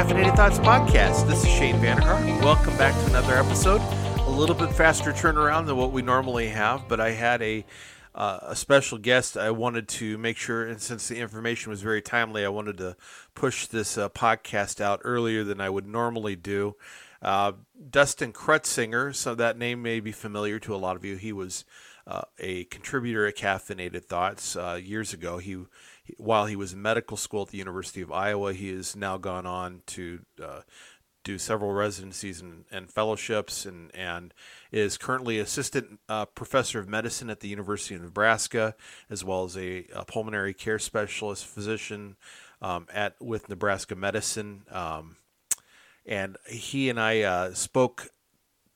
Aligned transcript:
Caffeinated 0.00 0.34
Thoughts 0.34 0.58
podcast. 0.60 1.28
This 1.28 1.44
is 1.44 1.50
Shane 1.50 1.78
Vander 1.78 2.00
Hart. 2.00 2.24
Welcome 2.42 2.74
back 2.78 2.94
to 2.94 3.06
another 3.10 3.34
episode. 3.34 3.82
A 4.20 4.30
little 4.30 4.54
bit 4.54 4.72
faster 4.72 5.12
turnaround 5.12 5.66
than 5.66 5.76
what 5.76 5.92
we 5.92 6.00
normally 6.00 6.48
have, 6.48 6.88
but 6.88 7.00
I 7.00 7.10
had 7.10 7.42
a 7.42 7.66
uh, 8.14 8.38
a 8.40 8.56
special 8.56 8.96
guest. 8.96 9.36
I 9.36 9.50
wanted 9.50 9.88
to 9.88 10.16
make 10.16 10.38
sure, 10.38 10.64
and 10.64 10.80
since 10.80 11.06
the 11.08 11.18
information 11.18 11.68
was 11.68 11.82
very 11.82 12.00
timely, 12.00 12.46
I 12.46 12.48
wanted 12.48 12.78
to 12.78 12.96
push 13.34 13.66
this 13.66 13.98
uh, 13.98 14.08
podcast 14.08 14.80
out 14.80 15.02
earlier 15.04 15.44
than 15.44 15.60
I 15.60 15.68
would 15.68 15.86
normally 15.86 16.34
do. 16.34 16.76
Uh, 17.20 17.52
Dustin 17.90 18.32
Krutsinger, 18.32 19.14
so 19.14 19.34
that 19.34 19.58
name 19.58 19.82
may 19.82 20.00
be 20.00 20.12
familiar 20.12 20.58
to 20.60 20.74
a 20.74 20.78
lot 20.78 20.96
of 20.96 21.04
you. 21.04 21.16
He 21.16 21.34
was 21.34 21.66
uh, 22.06 22.22
a 22.38 22.64
contributor 22.64 23.26
at 23.26 23.36
Caffeinated 23.36 24.04
Thoughts 24.04 24.56
uh, 24.56 24.80
years 24.82 25.12
ago. 25.12 25.36
He, 25.36 25.58
while 26.18 26.46
he 26.46 26.56
was 26.56 26.72
in 26.72 26.82
medical 26.82 27.16
school 27.16 27.42
at 27.42 27.48
the 27.48 27.58
University 27.58 28.00
of 28.00 28.12
Iowa, 28.12 28.52
he 28.52 28.72
has 28.74 28.96
now 28.96 29.16
gone 29.16 29.46
on 29.46 29.82
to 29.86 30.20
uh, 30.42 30.60
do 31.22 31.38
several 31.38 31.72
residencies 31.72 32.40
and, 32.40 32.64
and, 32.70 32.90
fellowships, 32.90 33.66
and 33.66 33.94
and 33.94 34.32
is 34.72 34.96
currently 34.96 35.38
assistant 35.38 36.00
uh, 36.08 36.24
professor 36.24 36.80
of 36.80 36.88
medicine 36.88 37.28
at 37.28 37.40
the 37.40 37.48
University 37.48 37.94
of 37.94 38.02
Nebraska, 38.02 38.74
as 39.10 39.24
well 39.24 39.44
as 39.44 39.56
a, 39.56 39.86
a 39.94 40.04
pulmonary 40.04 40.54
care 40.54 40.78
specialist 40.78 41.46
physician 41.46 42.16
um, 42.62 42.86
at 42.92 43.14
with 43.20 43.48
Nebraska 43.48 43.94
Medicine. 43.94 44.62
Um, 44.70 45.16
and 46.06 46.36
he 46.48 46.88
and 46.88 46.98
I 46.98 47.20
uh, 47.20 47.54
spoke 47.54 48.08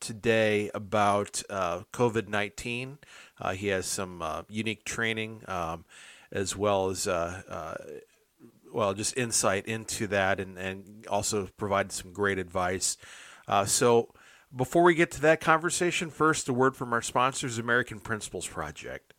today 0.01 0.71
about 0.75 1.43
uh, 1.49 1.81
COVID 1.93 2.29
19. 2.29 2.99
Uh, 3.41 3.53
he 3.53 3.69
has 3.69 3.87
some 3.87 4.21
uh, 4.21 4.43
unique 4.49 4.85
training 4.85 5.43
um, 5.49 5.85
as 6.35 6.55
well 6.57 6.91
as, 6.91 7.09
uh, 7.09 7.43
uh, 7.49 7.75
well, 8.73 8.93
just 8.93 9.17
insight 9.17 9.67
into 9.67 10.07
that 10.09 10.41
and, 10.41 10.59
and 10.59 11.07
also 11.09 11.49
provided 11.57 11.93
some 11.93 12.13
great 12.13 12.39
advice. 12.39 12.99
so, 13.65 14.13
before 14.55 14.85
we 14.85 14.95
get 14.95 15.11
to 15.13 15.21
that 15.23 15.41
conversation, 15.41 16.11
first, 16.11 16.49
a 16.49 16.53
word 16.53 16.77
from 16.77 16.93
our 16.93 17.03
sponsors, 17.03 17.59
American 17.59 17.99
Principles 17.99 18.47
Project. 18.47 19.15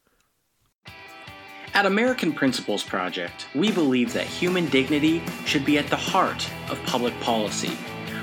At 1.74 1.86
American 1.86 2.32
Principles 2.32 2.84
Project, 2.84 3.48
we 3.54 3.70
believe 3.70 4.14
that 4.14 4.26
human 4.26 4.68
dignity 4.68 5.22
should 5.46 5.66
be 5.66 5.78
at 5.78 5.90
the 5.90 5.98
heart 5.98 6.50
of 6.70 6.82
public 6.86 7.14
policy. 7.20 7.78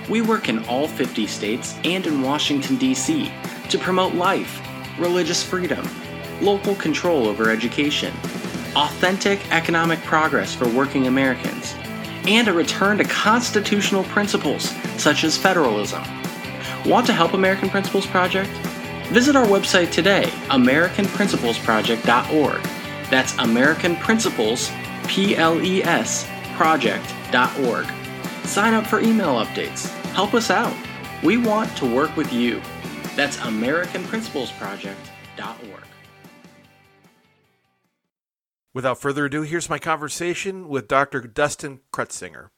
We 0.08 0.22
work 0.22 0.48
in 0.48 0.64
all 0.64 0.88
50 0.88 1.26
states 1.26 1.76
and 1.84 2.06
in 2.06 2.22
Washington, 2.22 2.76
D.C. 2.76 3.30
to 3.68 3.78
promote 3.78 4.14
life, 4.14 4.62
religious 4.98 5.42
freedom, 5.42 5.86
local 6.40 6.74
control 6.74 7.26
over 7.26 7.50
education, 7.50 8.14
authentic 8.76 9.50
economic 9.52 10.00
progress 10.00 10.54
for 10.54 10.68
working 10.68 11.06
Americans, 11.06 11.74
and 12.26 12.48
a 12.48 12.52
return 12.52 12.98
to 12.98 13.04
constitutional 13.04 14.04
principles 14.04 14.70
such 15.00 15.24
as 15.24 15.36
federalism. 15.36 16.02
Want 16.84 17.06
to 17.06 17.12
help 17.12 17.34
American 17.34 17.70
Principles 17.70 18.06
Project? 18.06 18.50
Visit 19.08 19.34
our 19.36 19.46
website 19.46 19.92
today, 19.92 20.24
AmericanPrinciplesProject.org. 20.48 22.62
That's 23.10 23.36
American 23.38 23.96
Principles, 23.96 24.70
P 25.06 25.36
L 25.36 25.62
E 25.62 25.84
S, 25.84 26.26
project.org. 26.54 27.86
Sign 28.44 28.74
up 28.74 28.86
for 28.86 29.00
email 29.00 29.34
updates. 29.34 29.88
Help 30.12 30.34
us 30.34 30.50
out. 30.50 30.74
We 31.22 31.36
want 31.36 31.76
to 31.76 31.86
work 31.86 32.16
with 32.16 32.32
you. 32.32 32.60
That's 33.14 33.36
AmericanPrinciplesProject.org. 33.36 35.91
Without 38.74 38.98
further 38.98 39.26
ado, 39.26 39.42
here's 39.42 39.68
my 39.68 39.78
conversation 39.78 40.66
with 40.66 40.88
Dr. 40.88 41.20
Dustin 41.20 41.80
Krutsinger. 41.92 42.48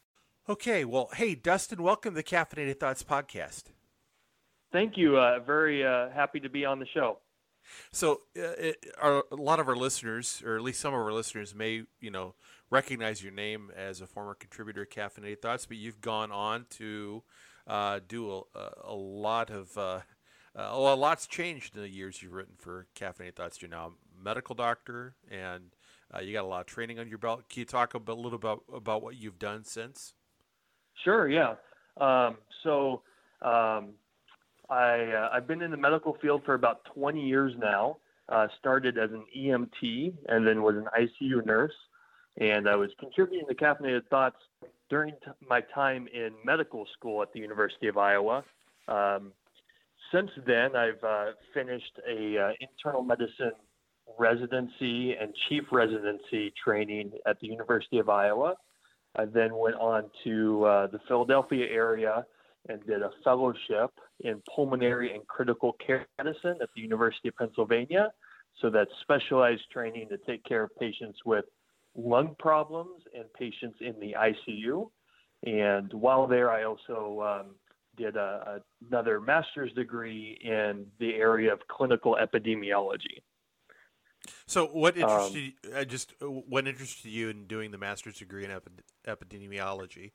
Okay, 0.48 0.84
well, 0.84 1.10
hey, 1.14 1.34
Dustin, 1.34 1.82
welcome 1.82 2.12
to 2.12 2.16
the 2.16 2.22
Caffeinated 2.22 2.78
Thoughts 2.78 3.02
podcast. 3.02 3.64
Thank 4.70 4.96
you. 4.96 5.16
Uh, 5.16 5.40
very 5.40 5.84
uh, 5.84 6.10
happy 6.10 6.38
to 6.38 6.48
be 6.48 6.64
on 6.64 6.78
the 6.78 6.86
show. 6.94 7.18
So, 7.90 8.20
uh, 8.38 8.42
it, 8.58 8.86
our, 9.00 9.24
a 9.32 9.34
lot 9.34 9.58
of 9.58 9.68
our 9.68 9.74
listeners, 9.74 10.40
or 10.46 10.54
at 10.54 10.62
least 10.62 10.78
some 10.78 10.94
of 10.94 11.00
our 11.00 11.12
listeners, 11.12 11.52
may 11.52 11.82
you 12.00 12.12
know 12.12 12.36
recognize 12.70 13.20
your 13.20 13.32
name 13.32 13.72
as 13.74 14.00
a 14.00 14.06
former 14.06 14.34
contributor 14.34 14.84
to 14.84 15.00
Caffeinated 15.00 15.42
Thoughts, 15.42 15.66
but 15.66 15.78
you've 15.78 16.00
gone 16.00 16.30
on 16.30 16.66
to 16.70 17.24
uh, 17.66 17.98
do 18.06 18.44
a, 18.54 18.70
a, 18.84 18.94
lot 18.94 19.50
of 19.50 19.76
uh, 19.76 19.80
uh, 19.80 20.02
well, 20.54 20.94
a 20.94 20.96
lot's 20.96 21.26
changed 21.26 21.74
in 21.74 21.82
the 21.82 21.88
years 21.88 22.22
you've 22.22 22.34
written 22.34 22.54
for 22.56 22.86
Caffeinated 22.94 23.34
Thoughts. 23.34 23.60
You're 23.60 23.70
now 23.70 23.86
a 23.86 24.24
medical 24.24 24.54
doctor, 24.54 25.16
and 25.28 25.70
uh, 26.14 26.20
you 26.20 26.32
got 26.32 26.44
a 26.44 26.46
lot 26.46 26.60
of 26.60 26.66
training 26.66 26.98
on 26.98 27.08
your 27.08 27.18
belt. 27.18 27.48
Can 27.48 27.60
you 27.60 27.66
talk 27.66 27.94
a, 27.94 28.00
bit, 28.00 28.16
little 28.16 28.34
about 28.34 28.62
about 28.72 29.02
what 29.02 29.16
you've 29.16 29.38
done 29.38 29.64
since? 29.64 30.14
Sure. 31.02 31.28
Yeah. 31.28 31.54
Um, 31.98 32.36
so. 32.62 33.02
Um, 33.42 33.94
I, 34.70 35.12
uh, 35.12 35.28
I've 35.32 35.46
been 35.46 35.62
in 35.62 35.70
the 35.70 35.76
medical 35.76 36.16
field 36.20 36.42
for 36.44 36.54
about 36.54 36.84
20 36.94 37.20
years 37.20 37.52
now. 37.58 37.98
Uh, 38.28 38.48
started 38.58 38.96
as 38.96 39.10
an 39.10 39.24
EMT 39.36 40.14
and 40.28 40.46
then 40.46 40.62
was 40.62 40.76
an 40.76 40.86
ICU 40.98 41.44
nurse. 41.44 41.74
And 42.38 42.68
I 42.68 42.74
was 42.74 42.90
contributing 42.98 43.46
to 43.48 43.54
Caffeinated 43.54 44.06
Thoughts 44.08 44.38
during 44.88 45.12
t- 45.12 45.30
my 45.46 45.60
time 45.60 46.08
in 46.12 46.30
medical 46.42 46.86
school 46.96 47.20
at 47.20 47.32
the 47.34 47.40
University 47.40 47.86
of 47.86 47.98
Iowa. 47.98 48.42
Um, 48.88 49.32
since 50.10 50.30
then, 50.46 50.74
I've 50.74 51.04
uh, 51.04 51.32
finished 51.52 52.00
a 52.08 52.38
uh, 52.38 52.52
internal 52.60 53.02
medicine 53.02 53.52
residency 54.18 55.14
and 55.14 55.34
chief 55.48 55.64
residency 55.72 56.52
training 56.62 57.12
at 57.26 57.38
the 57.40 57.46
University 57.48 57.98
of 57.98 58.08
Iowa. 58.08 58.54
I 59.16 59.26
then 59.26 59.54
went 59.56 59.76
on 59.76 60.10
to 60.24 60.64
uh, 60.64 60.86
the 60.88 60.98
Philadelphia 61.06 61.66
area 61.70 62.26
and 62.68 62.84
did 62.86 63.02
a 63.02 63.10
fellowship 63.22 63.90
in 64.20 64.42
pulmonary 64.54 65.14
and 65.14 65.26
critical 65.26 65.76
care 65.84 66.06
medicine 66.18 66.56
at 66.62 66.68
the 66.74 66.82
University 66.82 67.28
of 67.28 67.36
Pennsylvania. 67.36 68.10
So 68.60 68.70
that's 68.70 68.90
specialized 69.02 69.62
training 69.72 70.08
to 70.08 70.18
take 70.18 70.44
care 70.44 70.64
of 70.64 70.70
patients 70.78 71.18
with 71.24 71.44
lung 71.96 72.34
problems 72.38 73.02
and 73.14 73.24
patients 73.34 73.78
in 73.80 73.94
the 74.00 74.14
ICU. 74.18 74.90
And 75.44 75.92
while 75.92 76.26
there, 76.26 76.50
I 76.50 76.64
also 76.64 77.20
um, 77.20 77.54
did 77.96 78.16
a, 78.16 78.60
another 78.90 79.20
master's 79.20 79.72
degree 79.72 80.38
in 80.42 80.86
the 80.98 81.14
area 81.14 81.52
of 81.52 81.60
clinical 81.68 82.16
epidemiology. 82.20 83.22
So, 84.46 84.66
what 84.66 84.96
interested 84.96 85.52
um, 85.66 85.72
uh, 85.74 85.84
just 85.84 86.12
uh, 86.22 86.26
what 86.26 86.66
interested 86.66 87.08
you 87.08 87.28
in 87.28 87.46
doing 87.46 87.70
the 87.70 87.78
master's 87.78 88.18
degree 88.18 88.44
in 88.44 88.50
epidemiology? 89.06 90.12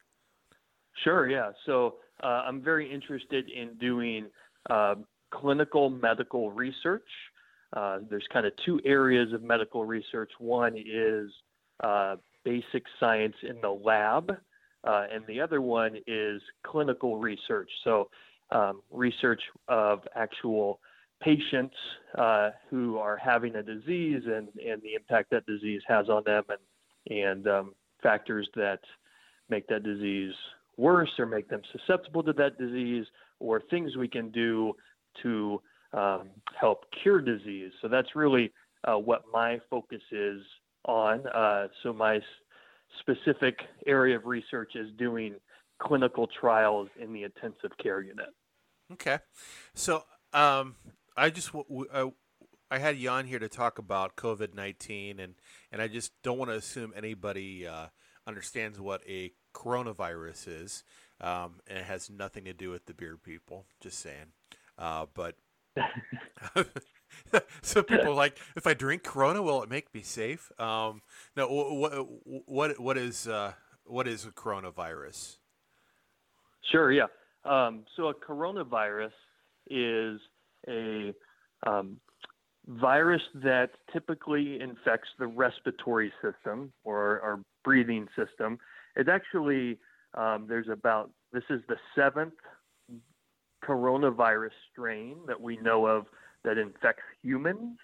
Sure, 1.03 1.29
yeah. 1.29 1.51
So, 1.65 1.95
uh, 2.23 2.43
I'm 2.47 2.61
very 2.61 2.91
interested 2.91 3.49
in 3.49 3.75
doing 3.79 4.27
uh, 4.69 4.95
clinical 5.31 5.89
medical 5.89 6.51
research. 6.51 7.07
Uh, 7.75 7.99
there's 8.09 8.27
kind 8.33 8.45
of 8.45 8.53
two 8.65 8.79
areas 8.83 9.31
of 9.31 9.43
medical 9.43 9.85
research. 9.85 10.31
One 10.39 10.75
is 10.75 11.31
uh, 11.83 12.15
basic 12.43 12.83
science 12.99 13.35
in 13.43 13.61
the 13.61 13.69
lab, 13.69 14.31
uh, 14.83 15.05
and 15.11 15.25
the 15.27 15.39
other 15.41 15.61
one 15.61 15.97
is 16.07 16.41
clinical 16.65 17.17
research. 17.17 17.69
So, 17.83 18.09
um, 18.51 18.81
research 18.91 19.41
of 19.67 20.01
actual 20.15 20.79
patients 21.21 21.75
uh, 22.17 22.51
who 22.69 22.97
are 22.97 23.17
having 23.17 23.55
a 23.55 23.63
disease 23.63 24.23
and, 24.25 24.47
and 24.65 24.81
the 24.81 24.93
impact 24.95 25.29
that 25.31 25.45
disease 25.45 25.81
has 25.87 26.09
on 26.09 26.23
them, 26.25 26.43
and, 26.49 27.17
and 27.17 27.47
um, 27.47 27.73
factors 28.01 28.47
that 28.55 28.79
make 29.49 29.67
that 29.67 29.83
disease 29.83 30.33
worse 30.77 31.09
or 31.19 31.25
make 31.25 31.49
them 31.49 31.61
susceptible 31.71 32.23
to 32.23 32.33
that 32.33 32.57
disease, 32.57 33.05
or 33.39 33.61
things 33.69 33.97
we 33.97 34.07
can 34.07 34.31
do 34.31 34.73
to 35.21 35.61
um, 35.93 36.29
help 36.59 36.85
cure 37.01 37.21
disease. 37.21 37.71
So 37.81 37.87
that's 37.87 38.15
really 38.15 38.51
uh, 38.85 38.97
what 38.97 39.23
my 39.33 39.59
focus 39.69 40.01
is 40.11 40.41
on. 40.85 41.27
Uh, 41.27 41.67
so 41.83 41.91
my 41.91 42.19
specific 42.99 43.59
area 43.85 44.15
of 44.15 44.25
research 44.25 44.71
is 44.75 44.89
doing 44.97 45.35
clinical 45.81 46.27
trials 46.27 46.89
in 46.99 47.13
the 47.13 47.23
intensive 47.23 47.71
care 47.81 48.01
unit. 48.01 48.29
Okay, 48.91 49.19
so 49.73 50.03
um, 50.33 50.75
I 51.19 51.29
just 51.29 51.51
I, 51.93 52.11
I 52.71 52.77
had 52.77 53.05
on 53.05 53.25
here 53.25 53.39
to 53.39 53.49
talk 53.49 53.77
about 53.77 54.15
COVID 54.15 54.53
nineteen, 54.55 55.19
and 55.19 55.35
and 55.71 55.81
I 55.81 55.87
just 55.87 56.11
don't 56.23 56.37
want 56.37 56.49
to 56.51 56.55
assume 56.55 56.93
anybody 56.95 57.67
uh, 57.67 57.87
understands 58.25 58.79
what 58.79 59.01
a 59.07 59.33
coronavirus 59.53 60.63
is, 60.63 60.83
um, 61.19 61.59
and 61.67 61.79
it 61.79 61.85
has 61.85 62.09
nothing 62.09 62.45
to 62.45 62.53
do 62.53 62.69
with 62.69 62.85
the 62.85 62.93
beer 62.93 63.17
people. 63.17 63.65
Just 63.81 63.99
saying, 63.99 64.33
uh, 64.77 65.05
but. 65.13 65.35
so 67.61 67.81
people 67.81 68.13
like, 68.13 68.37
if 68.55 68.67
I 68.67 68.73
drink 68.73 69.03
Corona, 69.03 69.41
will 69.41 69.63
it 69.63 69.69
make 69.69 69.93
me 69.93 70.01
safe? 70.01 70.51
Um, 70.59 71.01
no. 71.35 71.47
What 71.47 72.07
what 72.45 72.79
what 72.79 72.97
is 72.97 73.27
uh, 73.27 73.53
what 73.85 74.07
is 74.07 74.25
a 74.25 74.31
coronavirus? 74.31 75.37
Sure. 76.71 76.91
Yeah. 76.91 77.07
Um, 77.45 77.85
so 77.95 78.07
a 78.09 78.13
coronavirus 78.13 79.11
is 79.69 80.19
a 80.67 81.13
um, 81.65 81.97
virus 82.67 83.21
that 83.35 83.71
typically 83.91 84.59
infects 84.61 85.09
the 85.17 85.27
respiratory 85.27 86.11
system 86.21 86.71
or 86.83 87.21
our 87.21 87.39
breathing 87.63 88.07
system. 88.15 88.57
It 88.95 89.07
actually 89.09 89.79
um, 90.15 90.45
there's 90.47 90.69
about 90.69 91.11
this 91.31 91.43
is 91.49 91.61
the 91.67 91.77
seventh 91.95 92.33
coronavirus 93.63 94.51
strain 94.71 95.17
that 95.27 95.39
we 95.39 95.57
know 95.57 95.85
of 95.85 96.05
that 96.43 96.57
infects 96.57 97.03
humans. 97.21 97.77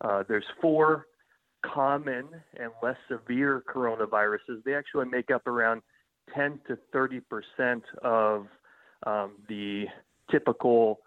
Uh, 0.00 0.22
there's 0.28 0.44
four 0.60 1.06
common 1.64 2.26
and 2.58 2.70
less 2.82 2.96
severe 3.08 3.62
coronaviruses. 3.72 4.62
They 4.64 4.74
actually 4.74 5.06
make 5.06 5.30
up 5.30 5.46
around 5.46 5.82
10 6.34 6.60
to 6.68 6.78
30 6.92 7.20
percent 7.20 7.82
of 8.02 8.46
um, 9.06 9.32
the 9.48 9.84
typical 10.30 11.00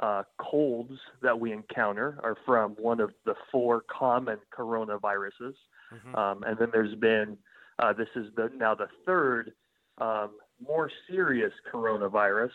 uh, 0.00 0.22
colds 0.38 0.92
that 1.22 1.38
we 1.38 1.52
encounter 1.52 2.18
are 2.22 2.36
from 2.46 2.72
one 2.78 3.00
of 3.00 3.10
the 3.24 3.34
four 3.50 3.82
common 3.90 4.38
coronaviruses. 4.56 5.54
Mm-hmm. 5.92 6.14
Um, 6.14 6.42
and 6.44 6.58
then 6.58 6.68
there's 6.72 6.94
been, 6.96 7.36
uh, 7.78 7.92
this 7.92 8.08
is 8.14 8.26
the, 8.36 8.50
now 8.56 8.74
the 8.74 8.88
third 9.04 9.52
um, 9.98 10.30
more 10.64 10.90
serious 11.10 11.52
coronavirus. 11.72 12.50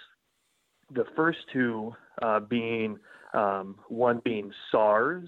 The 0.94 1.06
first 1.16 1.40
two 1.51 1.94
uh, 2.22 2.40
being 2.40 2.98
um, 3.34 3.75
one 3.88 4.22
being 4.24 4.51
SARS, 4.72 5.28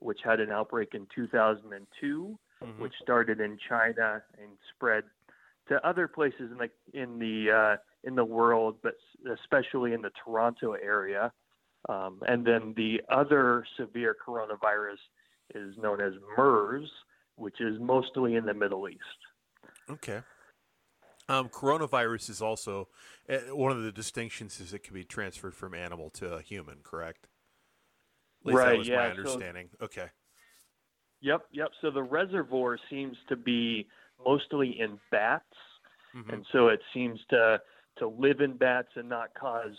which 0.00 0.20
had 0.24 0.40
an 0.40 0.50
outbreak 0.50 0.94
in 0.94 1.06
2002, 1.14 2.38
mm-hmm. 2.62 2.82
which 2.82 2.92
started 3.02 3.40
in 3.40 3.58
China 3.68 4.22
and 4.40 4.50
spread 4.74 5.04
to 5.68 5.86
other 5.86 6.08
places 6.08 6.50
in 6.50 6.58
the 6.58 7.00
in 7.00 7.18
the 7.18 7.50
uh, 7.50 7.76
in 8.06 8.14
the 8.14 8.24
world, 8.24 8.76
but 8.82 8.94
especially 9.32 9.92
in 9.92 10.02
the 10.02 10.10
Toronto 10.24 10.72
area. 10.72 11.32
Um, 11.88 12.20
and 12.26 12.46
then 12.46 12.74
the 12.76 13.00
other 13.10 13.64
severe 13.78 14.16
coronavirus 14.26 14.98
is 15.54 15.76
known 15.76 16.00
as 16.00 16.12
MERS, 16.36 16.88
which 17.36 17.60
is 17.60 17.78
mostly 17.80 18.36
in 18.36 18.46
the 18.46 18.54
Middle 18.54 18.88
East. 18.88 19.00
Okay. 19.90 20.20
Um, 21.28 21.48
coronavirus 21.48 22.30
is 22.30 22.42
also 22.42 22.88
uh, 23.28 23.54
one 23.54 23.72
of 23.72 23.82
the 23.82 23.92
distinctions 23.92 24.60
is 24.60 24.74
it 24.74 24.82
can 24.82 24.94
be 24.94 25.04
transferred 25.04 25.54
from 25.54 25.74
animal 25.74 26.10
to 26.10 26.38
human, 26.40 26.78
correct? 26.82 27.28
At 28.42 28.46
least 28.46 28.58
right. 28.58 28.70
That 28.72 28.78
was 28.78 28.88
yeah. 28.88 28.96
my 28.96 29.10
understanding. 29.10 29.68
So, 29.78 29.84
okay. 29.86 30.06
Yep. 31.22 31.46
Yep. 31.52 31.68
So 31.80 31.90
the 31.90 32.02
reservoir 32.02 32.78
seems 32.90 33.16
to 33.28 33.36
be 33.36 33.86
mostly 34.24 34.76
in 34.78 34.98
bats, 35.10 35.44
mm-hmm. 36.14 36.30
and 36.30 36.46
so 36.52 36.68
it 36.68 36.80
seems 36.92 37.18
to 37.30 37.60
to 37.98 38.08
live 38.08 38.40
in 38.40 38.56
bats 38.56 38.88
and 38.96 39.08
not 39.08 39.32
cause 39.34 39.74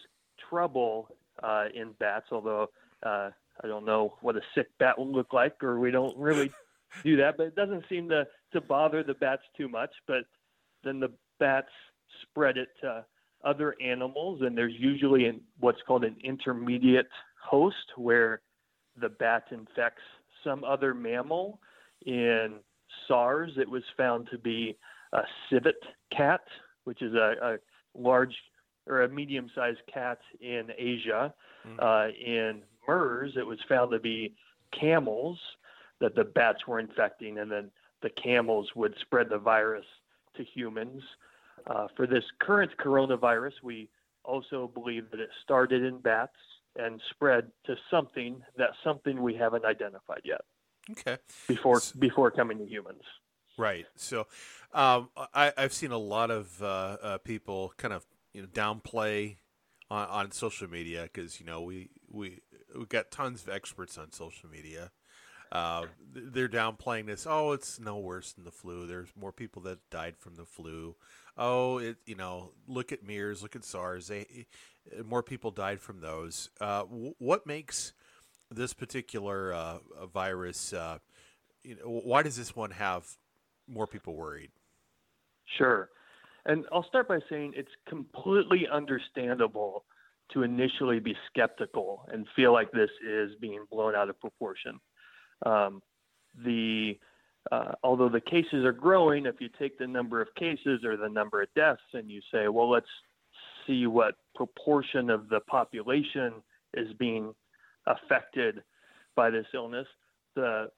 trouble 0.49 1.09
uh, 1.43 1.65
in 1.73 1.93
bats. 1.99 2.27
Although 2.31 2.69
uh, 3.03 3.29
I 3.63 3.67
don't 3.67 3.85
know 3.85 4.15
what 4.21 4.35
a 4.35 4.41
sick 4.53 4.67
bat 4.79 4.97
will 4.97 5.11
look 5.11 5.33
like, 5.33 5.63
or 5.63 5.79
we 5.79 5.91
don't 5.91 6.17
really 6.17 6.51
do 7.03 7.17
that. 7.17 7.37
But 7.37 7.47
it 7.47 7.55
doesn't 7.55 7.85
seem 7.89 8.09
to 8.09 8.27
to 8.53 8.61
bother 8.61 9.03
the 9.03 9.13
bats 9.15 9.43
too 9.57 9.67
much. 9.67 9.91
But 10.07 10.25
then 10.83 10.99
the 10.99 11.11
bats 11.39 11.69
spread 12.21 12.57
it 12.57 12.69
to 12.81 13.05
other 13.43 13.75
animals, 13.83 14.41
and 14.41 14.57
there's 14.57 14.73
usually 14.77 15.25
an, 15.25 15.41
what's 15.59 15.81
called 15.87 16.03
an 16.03 16.15
intermediate 16.23 17.09
host 17.41 17.91
where 17.95 18.41
the 18.99 19.09
bat 19.09 19.43
infects 19.51 20.01
some 20.43 20.63
other 20.63 20.93
mammal. 20.93 21.59
In 22.05 22.55
SARS, 23.07 23.51
it 23.57 23.69
was 23.69 23.83
found 23.97 24.27
to 24.31 24.37
be 24.37 24.77
a 25.13 25.21
civet 25.49 25.81
cat, 26.15 26.41
which 26.83 27.01
is 27.01 27.13
a, 27.13 27.33
a 27.41 27.57
large 27.97 28.35
or 28.87 29.03
a 29.03 29.09
medium-sized 29.09 29.79
cat 29.91 30.19
in 30.39 30.71
Asia. 30.77 31.33
Mm-hmm. 31.67 31.79
Uh, 31.79 32.07
in 32.09 32.61
MERS, 32.87 33.33
it 33.37 33.45
was 33.45 33.59
found 33.67 33.91
to 33.91 33.99
be 33.99 34.35
camels 34.71 35.39
that 35.99 36.15
the 36.15 36.23
bats 36.23 36.67
were 36.67 36.79
infecting, 36.79 37.39
and 37.39 37.51
then 37.51 37.71
the 38.01 38.09
camels 38.09 38.69
would 38.75 38.93
spread 39.01 39.29
the 39.29 39.37
virus 39.37 39.85
to 40.35 40.43
humans. 40.43 41.01
Uh, 41.67 41.87
for 41.95 42.05
this 42.05 42.23
current 42.39 42.71
coronavirus, 42.77 43.53
we 43.63 43.89
also 44.23 44.69
believe 44.73 45.09
that 45.11 45.19
it 45.19 45.29
started 45.43 45.83
in 45.83 45.99
bats 45.99 46.35
and 46.75 47.01
spread 47.09 47.49
to 47.65 47.75
something 47.89 48.41
that 48.57 48.71
something 48.83 49.21
we 49.21 49.33
haven't 49.33 49.65
identified 49.65 50.21
yet. 50.23 50.41
Okay. 50.91 51.17
Before 51.47 51.81
before 51.97 52.29
coming 52.31 52.59
to 52.59 52.65
humans. 52.65 53.01
Right. 53.57 53.85
So, 53.95 54.27
um, 54.73 55.09
I, 55.33 55.53
have 55.57 55.73
seen 55.73 55.91
a 55.91 55.97
lot 55.97 56.29
of 56.29 56.61
uh, 56.61 56.65
uh, 56.65 57.17
people 57.19 57.73
kind 57.77 57.93
of 57.93 58.05
you 58.35 58.41
know 58.41 58.47
downplay 58.49 59.37
on, 59.89 60.07
on 60.09 60.31
social 60.31 60.69
media 60.69 61.03
because 61.03 61.39
you 61.39 61.45
know 61.45 61.61
we 61.61 61.89
we 62.11 62.41
we 62.77 62.85
got 62.85 63.09
tons 63.09 63.43
of 63.43 63.49
experts 63.49 63.97
on 63.97 64.11
social 64.11 64.49
media. 64.49 64.91
Uh, 65.51 65.85
they're 66.11 66.49
downplaying 66.49 67.05
this. 67.05 67.25
Oh, 67.29 67.53
it's 67.53 67.79
no 67.79 67.97
worse 67.97 68.33
than 68.33 68.43
the 68.43 68.51
flu. 68.51 68.85
There's 68.85 69.09
more 69.17 69.31
people 69.31 69.61
that 69.61 69.89
died 69.89 70.17
from 70.17 70.35
the 70.35 70.43
flu. 70.43 70.95
Oh, 71.37 71.77
it 71.77 71.97
you 72.05 72.15
know 72.15 72.51
look 72.67 72.91
at 72.91 73.07
MERS, 73.07 73.41
look 73.41 73.55
at 73.55 73.63
SARS. 73.63 74.07
They, 74.07 74.47
more 75.05 75.23
people 75.23 75.51
died 75.51 75.79
from 75.79 76.01
those. 76.01 76.49
Uh, 76.59 76.81
w- 76.81 77.15
what 77.19 77.47
makes 77.47 77.93
this 78.51 78.73
particular 78.73 79.53
uh, 79.53 79.77
virus? 80.13 80.73
Uh, 80.73 80.97
you 81.63 81.75
know, 81.75 82.01
why 82.03 82.21
does 82.21 82.35
this 82.35 82.53
one 82.53 82.71
have 82.71 83.07
more 83.67 83.87
people 83.87 84.13
worried? 84.13 84.51
Sure. 85.57 85.89
And 86.45 86.65
I'll 86.71 86.85
start 86.87 87.07
by 87.07 87.19
saying 87.29 87.53
it's 87.55 87.71
completely 87.87 88.67
understandable 88.71 89.85
to 90.31 90.43
initially 90.43 90.99
be 90.99 91.15
skeptical 91.29 92.07
and 92.11 92.27
feel 92.35 92.53
like 92.53 92.71
this 92.71 92.89
is 93.07 93.31
being 93.39 93.65
blown 93.71 93.95
out 93.95 94.09
of 94.09 94.19
proportion. 94.19 94.79
Um, 95.45 95.81
the 96.43 96.97
uh, 97.51 97.73
although 97.83 98.09
the 98.09 98.21
cases 98.21 98.65
are 98.65 98.71
growing, 98.71 99.27
if 99.27 99.35
you 99.39 99.49
take 99.59 99.77
the 99.77 99.85
number 99.85 100.19
of 100.19 100.27
cases 100.35 100.83
or 100.83 100.97
the 100.97 101.07
number 101.07 101.43
of 101.43 101.47
deaths 101.55 101.81
and 101.93 102.09
you 102.09 102.19
say, 102.31 102.47
well, 102.47 102.69
let's 102.69 102.87
see 103.67 103.85
what 103.85 104.15
proportion 104.33 105.11
of 105.11 105.29
the 105.29 105.39
population 105.41 106.33
is 106.73 106.91
being 106.97 107.33
affected 107.85 108.63
by 109.15 109.29
this 109.29 109.45
illness, 109.53 109.87
the 110.35 110.69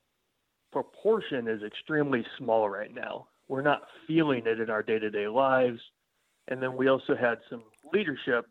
proportion 0.72 1.48
is 1.48 1.64
extremely 1.64 2.26
small 2.38 2.70
right 2.70 2.94
now. 2.94 3.28
We're 3.48 3.62
not 3.62 3.84
feeling 4.08 4.44
it 4.46 4.60
in 4.60 4.70
our 4.70 4.84
day 4.84 5.00
to 5.00 5.10
day 5.10 5.28
lives. 5.28 5.80
And 6.50 6.62
then 6.62 6.76
we 6.76 6.88
also 6.88 7.16
had 7.16 7.40
some 7.50 7.64
leadership 7.94 8.46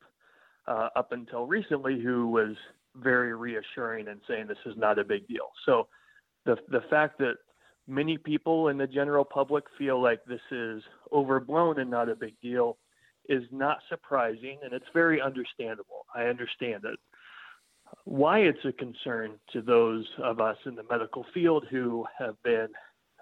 uh, 0.67 0.89
up 0.97 1.13
until 1.13 1.47
recently 1.47 2.01
who 2.01 2.29
was 2.29 2.57
very 2.97 3.35
reassuring 3.35 4.09
and 4.09 4.21
saying 4.29 4.47
this 4.47 4.59
is 4.67 4.77
not 4.77 4.99
a 4.99 5.05
big 5.05 5.27
deal. 5.29 5.51
So 5.65 5.89
the, 6.45 6.57
the 6.69 6.83
fact 6.89 7.19
that 7.19 7.35
many 7.87 8.19
people 8.19 8.69
in 8.69 8.79
the 8.79 8.87
general 8.87 9.25
public 9.25 9.65
feel 9.79 10.03
like 10.03 10.25
this 10.25 10.41
is 10.51 10.83
overblown 11.13 11.79
and 11.79 11.91
not 11.91 12.09
a 12.09 12.17
big 12.17 12.35
deal 12.41 12.79
is 13.29 13.43
not 13.51 13.79
surprising 13.89 14.59
and 14.63 14.73
it's 14.73 14.87
very 14.93 15.21
understandable. 15.21 16.07
I 16.15 16.25
understand 16.25 16.85
it. 16.85 16.99
Why 18.05 18.41
it's 18.41 18.65
a 18.65 18.73
concern 18.73 19.39
to 19.53 19.63
those 19.63 20.07
of 20.23 20.41
us 20.41 20.57
in 20.67 20.75
the 20.75 20.85
medical 20.91 21.25
field 21.33 21.67
who 21.71 22.05
have 22.19 22.35
been 22.43 22.69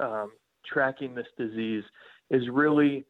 um, 0.00 0.30
tracking 0.64 1.14
this 1.14 1.26
disease 1.36 1.84
is 2.30 2.48
really 2.50 3.04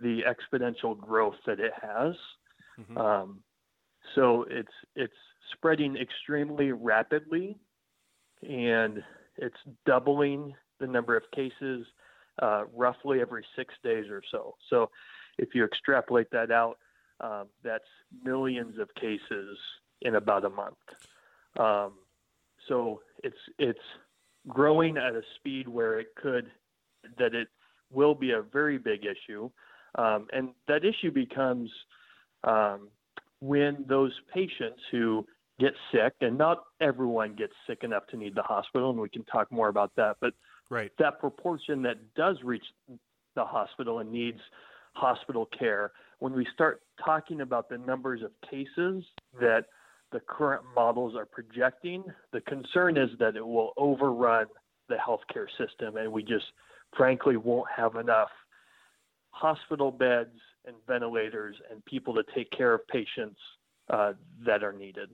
the 0.00 0.20
exponential 0.22 0.98
growth 0.98 1.36
that 1.46 1.60
it 1.60 1.72
has. 1.80 2.14
Mm-hmm. 2.78 2.98
Um, 2.98 3.40
so 4.14 4.46
it's 4.50 4.72
it's 4.94 5.14
spreading 5.52 5.96
extremely 5.96 6.72
rapidly, 6.72 7.56
and 8.42 9.02
it's 9.36 9.56
doubling 9.84 10.54
the 10.80 10.86
number 10.86 11.16
of 11.16 11.22
cases 11.34 11.86
uh, 12.42 12.64
roughly 12.74 13.20
every 13.20 13.44
six 13.56 13.74
days 13.82 14.06
or 14.10 14.22
so. 14.30 14.56
So 14.68 14.90
if 15.38 15.54
you 15.54 15.64
extrapolate 15.64 16.30
that 16.32 16.50
out, 16.50 16.78
um, 17.20 17.46
that's 17.62 17.84
millions 18.22 18.78
of 18.78 18.94
cases 18.94 19.58
in 20.02 20.16
about 20.16 20.44
a 20.44 20.50
month. 20.50 20.76
Um, 21.58 21.94
so 22.68 23.00
it's 23.22 23.36
it's 23.58 23.78
growing 24.48 24.96
at 24.96 25.14
a 25.14 25.22
speed 25.36 25.68
where 25.68 25.98
it 25.98 26.08
could 26.20 26.50
that 27.18 27.34
it 27.34 27.48
will 27.92 28.14
be 28.14 28.32
a 28.32 28.42
very 28.42 28.78
big 28.78 29.00
issue, 29.04 29.50
um, 29.96 30.26
and 30.32 30.50
that 30.68 30.84
issue 30.84 31.10
becomes 31.10 31.70
um, 32.44 32.88
when 33.40 33.84
those 33.88 34.12
patients 34.32 34.80
who 34.90 35.26
get 35.58 35.72
sick, 35.92 36.12
and 36.20 36.36
not 36.36 36.64
everyone 36.80 37.34
gets 37.34 37.52
sick 37.66 37.82
enough 37.82 38.06
to 38.08 38.16
need 38.16 38.34
the 38.34 38.42
hospital, 38.42 38.90
and 38.90 39.00
we 39.00 39.08
can 39.08 39.24
talk 39.24 39.50
more 39.50 39.68
about 39.68 39.94
that, 39.96 40.16
but 40.20 40.34
right. 40.70 40.92
that 40.98 41.18
proportion 41.18 41.82
that 41.82 41.96
does 42.14 42.36
reach 42.44 42.64
the 43.34 43.44
hospital 43.44 44.00
and 44.00 44.10
needs 44.10 44.40
hospital 44.94 45.48
care, 45.58 45.92
when 46.18 46.32
we 46.32 46.46
start 46.52 46.82
talking 47.04 47.42
about 47.42 47.68
the 47.68 47.78
numbers 47.78 48.22
of 48.22 48.30
cases 48.50 49.04
that 49.38 49.66
the 50.12 50.20
current 50.20 50.62
models 50.74 51.14
are 51.16 51.26
projecting, 51.26 52.02
the 52.32 52.40
concern 52.42 52.96
is 52.96 53.10
that 53.18 53.36
it 53.36 53.46
will 53.46 53.72
overrun 53.76 54.46
the 54.88 54.96
healthcare 54.96 55.46
system, 55.58 55.96
and 55.96 56.10
we 56.10 56.22
just 56.22 56.44
frankly 56.96 57.36
won't 57.36 57.68
have 57.74 57.96
enough 57.96 58.30
hospital 59.30 59.90
beds 59.90 60.38
and 60.64 60.74
ventilators 60.86 61.56
and 61.70 61.84
people 61.84 62.14
to 62.14 62.22
take 62.34 62.50
care 62.50 62.74
of 62.74 62.86
patients 62.88 63.38
uh, 63.90 64.12
that 64.44 64.64
are 64.64 64.72
needed. 64.72 65.10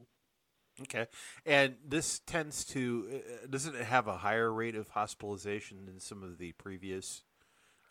Okay, 0.80 1.06
and 1.44 1.74
this 1.86 2.20
tends 2.20 2.64
to 2.64 3.06
uh, 3.14 3.46
doesn't 3.50 3.74
it 3.74 3.84
have 3.84 4.06
a 4.06 4.16
higher 4.16 4.50
rate 4.50 4.74
of 4.74 4.88
hospitalization 4.88 5.84
than 5.84 6.00
some 6.00 6.22
of 6.22 6.38
the 6.38 6.52
previous 6.52 7.24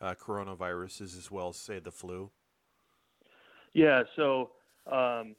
uh, 0.02 0.16
coronaviruses, 0.16 1.16
as 1.16 1.30
well 1.30 1.50
as 1.50 1.58
say 1.58 1.78
the 1.78 1.92
flu? 1.92 2.32
Yeah, 3.74 4.04
so 4.16 4.50
um, 4.92 5.36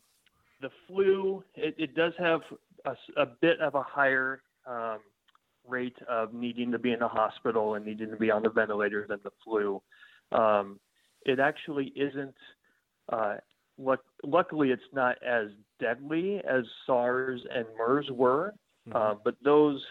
the 0.60 0.70
flu, 0.86 1.42
it, 1.54 1.74
it 1.76 1.94
does 1.96 2.12
have 2.18 2.40
a, 2.84 2.94
a, 3.20 3.26
bit 3.26 3.60
of 3.60 3.74
a 3.74 3.82
higher 3.82 4.42
um, 4.66 5.00
rate 5.66 5.96
of 6.08 6.34
needing 6.34 6.72
to 6.72 6.78
be 6.78 6.92
in 6.92 6.98
the 6.98 7.08
hospital 7.08 7.74
and 7.74 7.84
needing 7.84 8.10
to 8.10 8.16
be 8.16 8.30
on 8.30 8.42
the 8.42 8.50
ventilator 8.50 9.06
than 9.08 9.20
the 9.24 9.30
flu. 9.44 9.80
Um, 10.32 10.80
it 11.24 11.38
actually 11.38 11.92
isn't. 11.96 12.34
Uh, 13.12 13.36
luck- 13.78 14.04
luckily, 14.24 14.70
it's 14.70 14.82
not 14.92 15.16
as 15.22 15.48
deadly 15.80 16.40
as 16.48 16.64
SARS 16.86 17.40
and 17.54 17.66
MERS 17.76 18.10
were, 18.10 18.54
mm-hmm. 18.88 18.96
uh, 18.96 19.14
but 19.24 19.36
those 19.44 19.82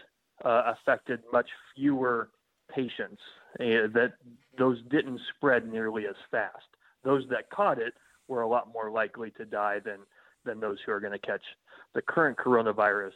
uh, 0.43 0.73
affected 0.75 1.21
much 1.31 1.47
fewer 1.75 2.29
patients. 2.73 3.21
Uh, 3.59 3.91
that 3.93 4.13
those 4.57 4.77
didn't 4.89 5.19
spread 5.35 5.69
nearly 5.69 6.05
as 6.07 6.15
fast. 6.29 6.65
Those 7.03 7.23
that 7.29 7.49
caught 7.49 7.79
it 7.79 7.93
were 8.27 8.41
a 8.41 8.47
lot 8.47 8.71
more 8.73 8.89
likely 8.89 9.31
to 9.31 9.45
die 9.45 9.79
than 9.83 9.97
than 10.45 10.59
those 10.59 10.77
who 10.85 10.91
are 10.91 10.99
going 10.99 11.11
to 11.11 11.19
catch 11.19 11.43
the 11.93 12.01
current 12.01 12.37
coronavirus. 12.37 13.11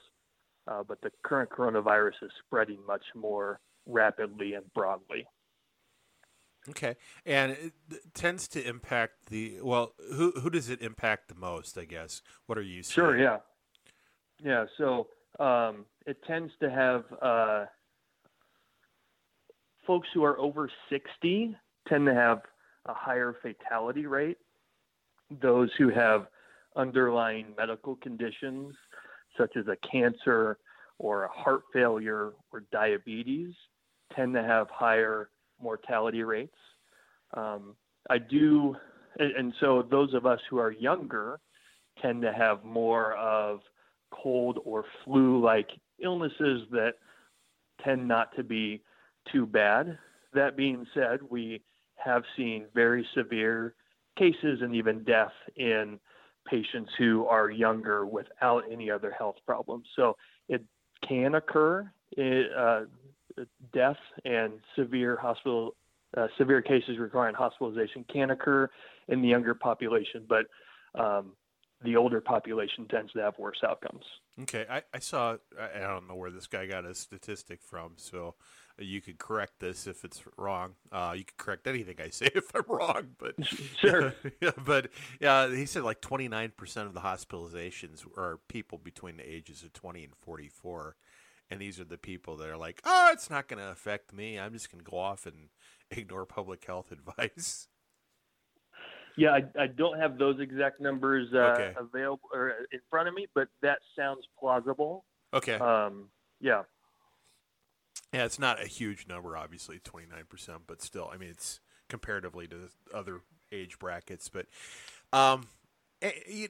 Uh, 0.68 0.84
but 0.84 1.00
the 1.02 1.12
current 1.24 1.50
coronavirus 1.50 2.24
is 2.24 2.32
spreading 2.46 2.80
much 2.88 3.04
more 3.14 3.60
rapidly 3.86 4.54
and 4.54 4.66
broadly. 4.74 5.28
Okay, 6.68 6.96
and 7.26 7.52
it 7.52 7.74
tends 8.16 8.48
to 8.48 8.68
impact 8.68 9.28
the 9.28 9.60
well. 9.62 9.94
Who 10.14 10.32
who 10.32 10.50
does 10.50 10.70
it 10.70 10.82
impact 10.82 11.28
the 11.28 11.36
most? 11.36 11.78
I 11.78 11.86
guess. 11.86 12.24
What 12.48 12.58
are 12.58 12.64
you? 12.64 12.82
Saying? 12.82 12.94
Sure. 12.96 13.18
Yeah. 13.18 13.38
Yeah. 14.44 14.66
So 14.78 15.08
um, 15.40 15.86
it 16.08 16.18
tends 16.26 16.52
to 16.62 16.72
have 16.72 17.04
uh, 17.22 17.66
folks 19.86 20.08
who 20.14 20.24
are 20.24 20.40
over 20.40 20.68
sixty 20.90 21.56
tend 21.88 22.08
to 22.08 22.16
have 22.16 22.42
a 22.88 22.94
higher 22.96 23.36
fatality 23.44 24.08
rate. 24.08 24.38
Those 25.42 25.70
who 25.78 25.90
have 25.90 26.26
underlying 26.76 27.54
medical 27.56 27.96
conditions 27.96 28.74
such 29.38 29.56
as 29.58 29.66
a 29.68 29.78
cancer 29.88 30.58
or 31.00 31.24
a 31.24 31.30
heart 31.30 31.64
failure 31.74 32.34
or 32.52 32.64
diabetes 32.72 33.54
tend 34.16 34.34
to 34.34 34.44
have 34.44 34.70
higher 34.70 35.30
mortality 35.62 36.24
rates. 36.24 36.56
Um, 37.36 37.76
I 38.10 38.18
do, 38.18 38.76
and, 39.20 39.32
and 39.32 39.54
so 39.60 39.86
those 39.90 40.14
of 40.14 40.26
us 40.26 40.40
who 40.50 40.58
are 40.58 40.72
younger 40.72 41.40
tend 42.02 42.22
to 42.22 42.34
have 42.34 42.64
more 42.64 43.14
of 43.16 43.62
cold 44.12 44.60
or 44.64 44.86
flu 45.04 45.42
like 45.42 45.70
illnesses 46.02 46.68
that 46.72 46.94
tend 47.84 48.08
not 48.08 48.36
to 48.36 48.44
be 48.44 48.82
too 49.32 49.46
bad. 49.46 49.98
That 50.34 50.58
being 50.58 50.86
said, 50.94 51.20
we 51.30 51.62
have 51.98 52.24
seen 52.38 52.66
very 52.74 53.06
severe 53.16 53.76
cases 54.18 54.60
and 54.62 54.76
even 54.76 55.04
death 55.04 55.32
in 55.56 56.00
patients 56.46 56.92
who 56.98 57.26
are 57.26 57.50
younger 57.50 58.06
without 58.06 58.64
any 58.72 58.90
other 58.90 59.12
health 59.18 59.36
problems. 59.46 59.86
So 59.96 60.16
it 60.48 60.64
can 61.08 61.36
occur, 61.36 61.92
it, 62.12 62.52
uh, 62.56 62.82
death 63.74 63.98
and 64.24 64.54
severe 64.76 65.18
hospital 65.18 65.76
uh, 66.16 66.28
severe 66.38 66.62
cases 66.62 66.98
requiring 66.98 67.36
hospitalization 67.36 68.06
can 68.12 68.32
occur 68.32 68.70
in 69.10 69.22
the 69.22 69.28
younger 69.28 69.54
population, 69.54 70.26
but 70.28 70.46
um, 70.98 71.34
the 71.84 71.96
older 71.98 72.22
population 72.22 72.88
tends 72.88 73.12
to 73.12 73.20
have 73.20 73.38
worse 73.38 73.58
outcomes. 73.68 74.04
Okay, 74.42 74.66
I, 74.70 74.84
I 74.94 75.00
saw. 75.00 75.36
I 75.60 75.80
don't 75.80 76.08
know 76.08 76.16
where 76.16 76.32
this 76.32 76.48
guy 76.48 76.68
got 76.68 76.86
a 76.86 76.96
statistic 76.96 77.62
from, 77.62 77.94
so 77.98 78.36
you 78.78 79.02
could 79.02 79.18
correct 79.18 79.60
this 79.60 79.88
if 79.88 80.04
it's 80.04 80.22
wrong. 80.38 80.74
Uh, 80.92 81.14
you 81.16 81.24
could 81.24 81.38
correct 81.38 81.68
anything 81.68 81.96
I 82.00 82.10
say 82.10 82.30
if 82.36 82.54
I'm 82.56 82.64
wrong, 82.68 83.10
but 83.18 83.36
sure. 83.78 84.14
yeah, 84.42 84.52
but 84.64 84.90
yeah, 85.20 85.54
he 85.54 85.66
said 85.66 85.84
like 85.84 86.02
29 86.02 86.54
percent 86.58 86.88
of 86.88 86.94
the 86.94 87.02
hospitalizations 87.02 88.06
are 88.18 88.40
people 88.48 88.78
between 88.78 89.18
the 89.18 89.30
ages 89.30 89.64
of 89.64 89.74
20 89.74 90.04
and 90.04 90.14
44, 90.16 90.96
and 91.50 91.62
these 91.62 91.80
are 91.80 91.86
the 91.86 91.98
people 91.98 92.38
that 92.38 92.50
are 92.50 92.58
like, 92.58 92.82
oh, 92.86 93.10
it's 93.12 93.30
not 93.30 93.48
going 93.48 93.62
to 93.62 93.70
affect 93.70 94.14
me. 94.14 94.40
I'm 94.40 94.54
just 94.54 94.72
going 94.72 94.84
to 94.84 94.90
go 94.90 94.98
off 94.98 95.26
and 95.26 95.50
ignore 95.92 96.26
public 96.26 96.66
health 96.66 96.92
advice. 96.92 97.68
Yeah, 99.18 99.32
I, 99.32 99.64
I 99.64 99.68
don't 99.68 99.98
have 99.98 100.18
those 100.18 100.42
exact 100.42 100.82
numbers 100.82 101.30
uh, 101.34 101.38
okay. 101.38 101.74
available 101.78 102.30
or 102.34 102.52
in 102.74 102.82
front 102.90 103.08
of 103.08 103.14
me, 103.14 103.28
but 103.34 103.48
that 103.62 103.80
sounds 103.98 104.28
plausible. 104.38 105.06
Okay. 105.34 105.56
Um, 105.56 106.10
yeah. 106.42 106.64
Yeah, 108.16 108.24
it's 108.24 108.40
not 108.40 108.64
a 108.64 108.66
huge 108.68 109.08
number, 109.10 109.36
obviously, 109.36 109.80
twenty 109.84 110.08
nine 110.08 110.24
percent, 110.30 110.62
but 110.68 110.82
still, 110.82 111.10
I 111.14 111.18
mean, 111.18 111.30
it's 111.30 111.60
comparatively 111.90 112.48
to 112.48 112.70
other 112.94 113.20
age 113.52 113.78
brackets. 113.78 114.30
But 114.30 114.46
um, 115.12 115.48
eh, 116.02 116.48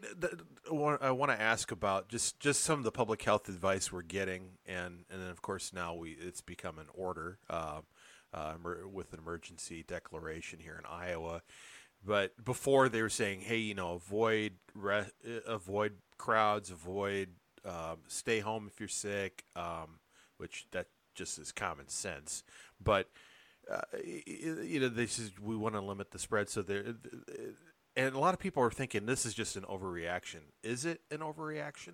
I 0.69 1.10
want 1.10 1.31
to 1.31 1.41
ask 1.41 1.72
about 1.72 2.07
just, 2.07 2.39
just 2.39 2.62
some 2.62 2.77
of 2.77 2.86
the 2.86 2.91
public 2.91 3.24
health 3.24 3.50
advice 3.50 3.91
we're 3.91 4.03
getting, 4.03 4.60
and 4.67 5.05
and 5.10 5.19
then 5.19 5.29
of 5.31 5.41
course 5.41 5.74
now 5.74 5.95
we 5.95 6.12
it's 6.12 6.41
become 6.41 6.77
an 6.77 6.86
order 6.93 7.39
uh, 7.50 7.81
uh, 8.31 8.53
with 8.91 9.12
an 9.13 9.19
emergency 9.19 9.84
declaration 9.88 10.60
here 10.60 10.77
in 10.77 10.86
Iowa. 10.86 11.41
But 12.05 12.45
before 12.45 12.89
they 12.89 13.01
were 13.01 13.10
saying, 13.10 13.39
hey, 13.39 13.57
you 13.57 13.74
know, 13.74 13.93
avoid 13.93 14.53
re- 14.75 15.10
avoid 15.48 15.93
crowds, 16.19 16.69
avoid 16.69 17.29
um, 17.65 18.01
stay 18.07 18.39
home 18.39 18.69
if 18.72 18.79
you're 18.79 18.88
sick, 18.88 19.45
um, 19.55 19.98
which 20.38 20.67
that 20.72 20.86
just 21.15 21.39
as 21.39 21.51
common 21.51 21.88
sense. 21.88 22.43
But 22.84 23.10
uh, 23.72 23.81
you 24.03 24.79
know, 24.79 24.89
this 24.89 25.17
is 25.17 25.31
we 25.39 25.55
want 25.55 25.75
to 25.75 25.81
limit 25.81 26.12
the 26.12 26.19
spread, 26.19 26.50
so 26.50 26.62
there. 26.62 26.95
And 27.95 28.13
a 28.13 28.19
lot 28.19 28.34
of 28.34 28.39
people 28.39 28.62
are 28.62 28.72
thinking 28.72 29.05
this 29.05 29.25
is 29.25 29.34
just 29.34 29.55
an 29.55 29.63
overreaction. 29.63 30.41
Is 30.63 30.86
it 30.86 31.01
an 31.10 31.19
overreaction? 31.19 31.93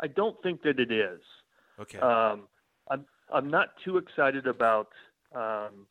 I 0.00 0.06
don't 0.06 0.40
think 0.42 0.62
that 0.62 0.78
it 0.78 0.92
is. 0.92 1.20
Okay. 1.80 1.98
Um, 1.98 2.42
I'm 2.90 3.04
I'm 3.32 3.50
not 3.50 3.68
too 3.84 3.96
excited 3.96 4.46
about 4.46 4.88
um, 5.34 5.86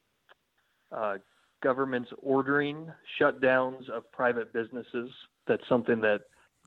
uh, 0.92 1.16
governments 1.62 2.10
ordering 2.22 2.92
shutdowns 3.20 3.90
of 3.90 4.10
private 4.12 4.54
businesses. 4.54 5.10
That's 5.48 5.64
something 5.68 6.00
that 6.02 6.22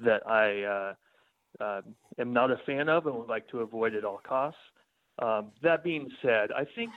that 0.04 0.26
I 0.26 0.62
uh, 0.62 1.64
uh, 1.64 1.80
am 2.18 2.32
not 2.32 2.50
a 2.50 2.56
fan 2.66 2.88
of 2.88 3.06
and 3.06 3.14
would 3.16 3.28
like 3.28 3.48
to 3.48 3.60
avoid 3.60 3.94
at 3.94 4.04
all 4.04 4.20
costs. 4.26 4.60
Um, 5.18 5.52
that 5.62 5.84
being 5.84 6.08
said, 6.22 6.50
I 6.52 6.64
think 6.74 6.90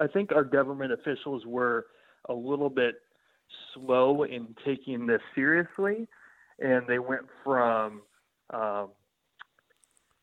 I 0.00 0.06
think 0.06 0.32
our 0.32 0.44
government 0.44 0.92
officials 0.92 1.44
were 1.46 1.86
a 2.28 2.34
little 2.34 2.70
bit 2.70 2.96
slow 3.74 4.24
in 4.24 4.54
taking 4.64 5.06
this 5.06 5.20
seriously, 5.34 6.06
and 6.58 6.86
they 6.86 6.98
went 6.98 7.26
from 7.44 8.02
um, 8.52 8.88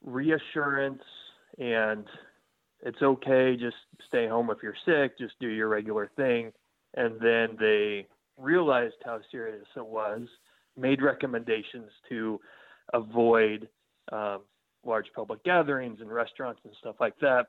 reassurance 0.04 1.02
and 1.58 2.06
it's 2.82 3.02
okay, 3.02 3.56
just 3.56 3.76
stay 4.08 4.28
home 4.28 4.50
if 4.52 4.58
you're 4.62 4.76
sick, 4.86 5.18
just 5.18 5.34
do 5.40 5.48
your 5.48 5.70
regular 5.70 6.12
thing, 6.16 6.52
and 6.96 7.20
then 7.20 7.58
they 7.60 8.06
realized 8.38 8.96
how 9.04 9.20
serious 9.32 9.66
it 9.76 9.86
was, 9.86 10.22
made 10.78 11.02
recommendations 11.02 11.90
to 12.10 12.40
avoid 12.94 13.68
um, 14.12 14.42
large 14.86 15.08
public 15.16 15.44
gatherings 15.44 16.00
and 16.02 16.12
restaurants 16.12 16.62
and 16.64 16.74
stuff 16.80 16.96
like 17.00 17.18
that, 17.20 17.48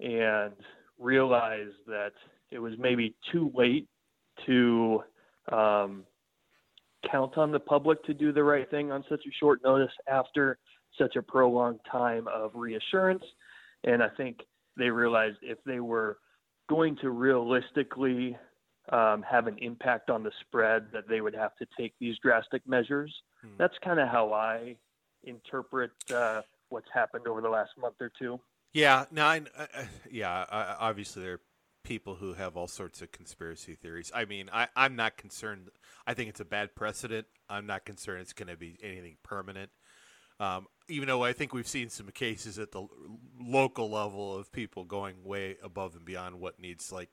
and 0.00 0.52
realized 0.98 1.76
that 1.86 2.12
it 2.50 2.58
was 2.58 2.74
maybe 2.78 3.14
too 3.32 3.50
late 3.54 3.86
to 4.46 5.02
um, 5.52 6.04
count 7.10 7.36
on 7.36 7.52
the 7.52 7.60
public 7.60 8.02
to 8.04 8.14
do 8.14 8.32
the 8.32 8.42
right 8.42 8.70
thing 8.70 8.90
on 8.90 9.04
such 9.08 9.20
a 9.26 9.32
short 9.38 9.60
notice 9.64 9.92
after 10.08 10.58
such 10.98 11.16
a 11.16 11.22
prolonged 11.22 11.80
time 11.90 12.26
of 12.28 12.50
reassurance. 12.54 13.24
And 13.84 14.02
I 14.02 14.08
think 14.16 14.38
they 14.76 14.90
realized 14.90 15.38
if 15.42 15.58
they 15.64 15.80
were 15.80 16.18
going 16.68 16.96
to 16.96 17.10
realistically 17.10 18.36
um, 18.90 19.22
have 19.28 19.46
an 19.46 19.58
impact 19.58 20.10
on 20.10 20.22
the 20.22 20.32
spread, 20.40 20.86
that 20.92 21.08
they 21.08 21.20
would 21.20 21.34
have 21.34 21.54
to 21.56 21.66
take 21.78 21.92
these 22.00 22.16
drastic 22.22 22.66
measures. 22.66 23.14
Hmm. 23.42 23.48
That's 23.58 23.74
kind 23.84 24.00
of 24.00 24.08
how 24.08 24.32
I 24.32 24.76
interpret 25.24 25.90
uh, 26.14 26.42
what's 26.68 26.88
happened 26.92 27.26
over 27.26 27.40
the 27.40 27.48
last 27.48 27.70
month 27.78 27.96
or 28.00 28.10
two. 28.18 28.40
Yeah, 28.72 29.06
no, 29.10 29.24
I, 29.24 29.42
yeah, 30.10 30.44
obviously 30.78 31.22
there 31.22 31.34
are 31.34 31.40
people 31.84 32.16
who 32.16 32.34
have 32.34 32.56
all 32.56 32.68
sorts 32.68 33.00
of 33.00 33.10
conspiracy 33.12 33.74
theories. 33.74 34.12
I 34.14 34.26
mean, 34.26 34.50
I, 34.52 34.68
I'm 34.76 34.94
not 34.94 35.16
concerned. 35.16 35.70
I 36.06 36.14
think 36.14 36.28
it's 36.28 36.40
a 36.40 36.44
bad 36.44 36.74
precedent. 36.74 37.26
I'm 37.48 37.66
not 37.66 37.86
concerned 37.86 38.20
it's 38.20 38.34
going 38.34 38.48
to 38.48 38.56
be 38.56 38.76
anything 38.82 39.16
permanent. 39.22 39.70
Um, 40.38 40.66
even 40.88 41.08
though 41.08 41.24
I 41.24 41.32
think 41.32 41.52
we've 41.52 41.66
seen 41.66 41.88
some 41.88 42.08
cases 42.08 42.58
at 42.58 42.72
the 42.72 42.86
local 43.40 43.90
level 43.90 44.36
of 44.36 44.52
people 44.52 44.84
going 44.84 45.24
way 45.24 45.56
above 45.62 45.96
and 45.96 46.04
beyond 46.04 46.38
what 46.38 46.60
needs, 46.60 46.92
like, 46.92 47.10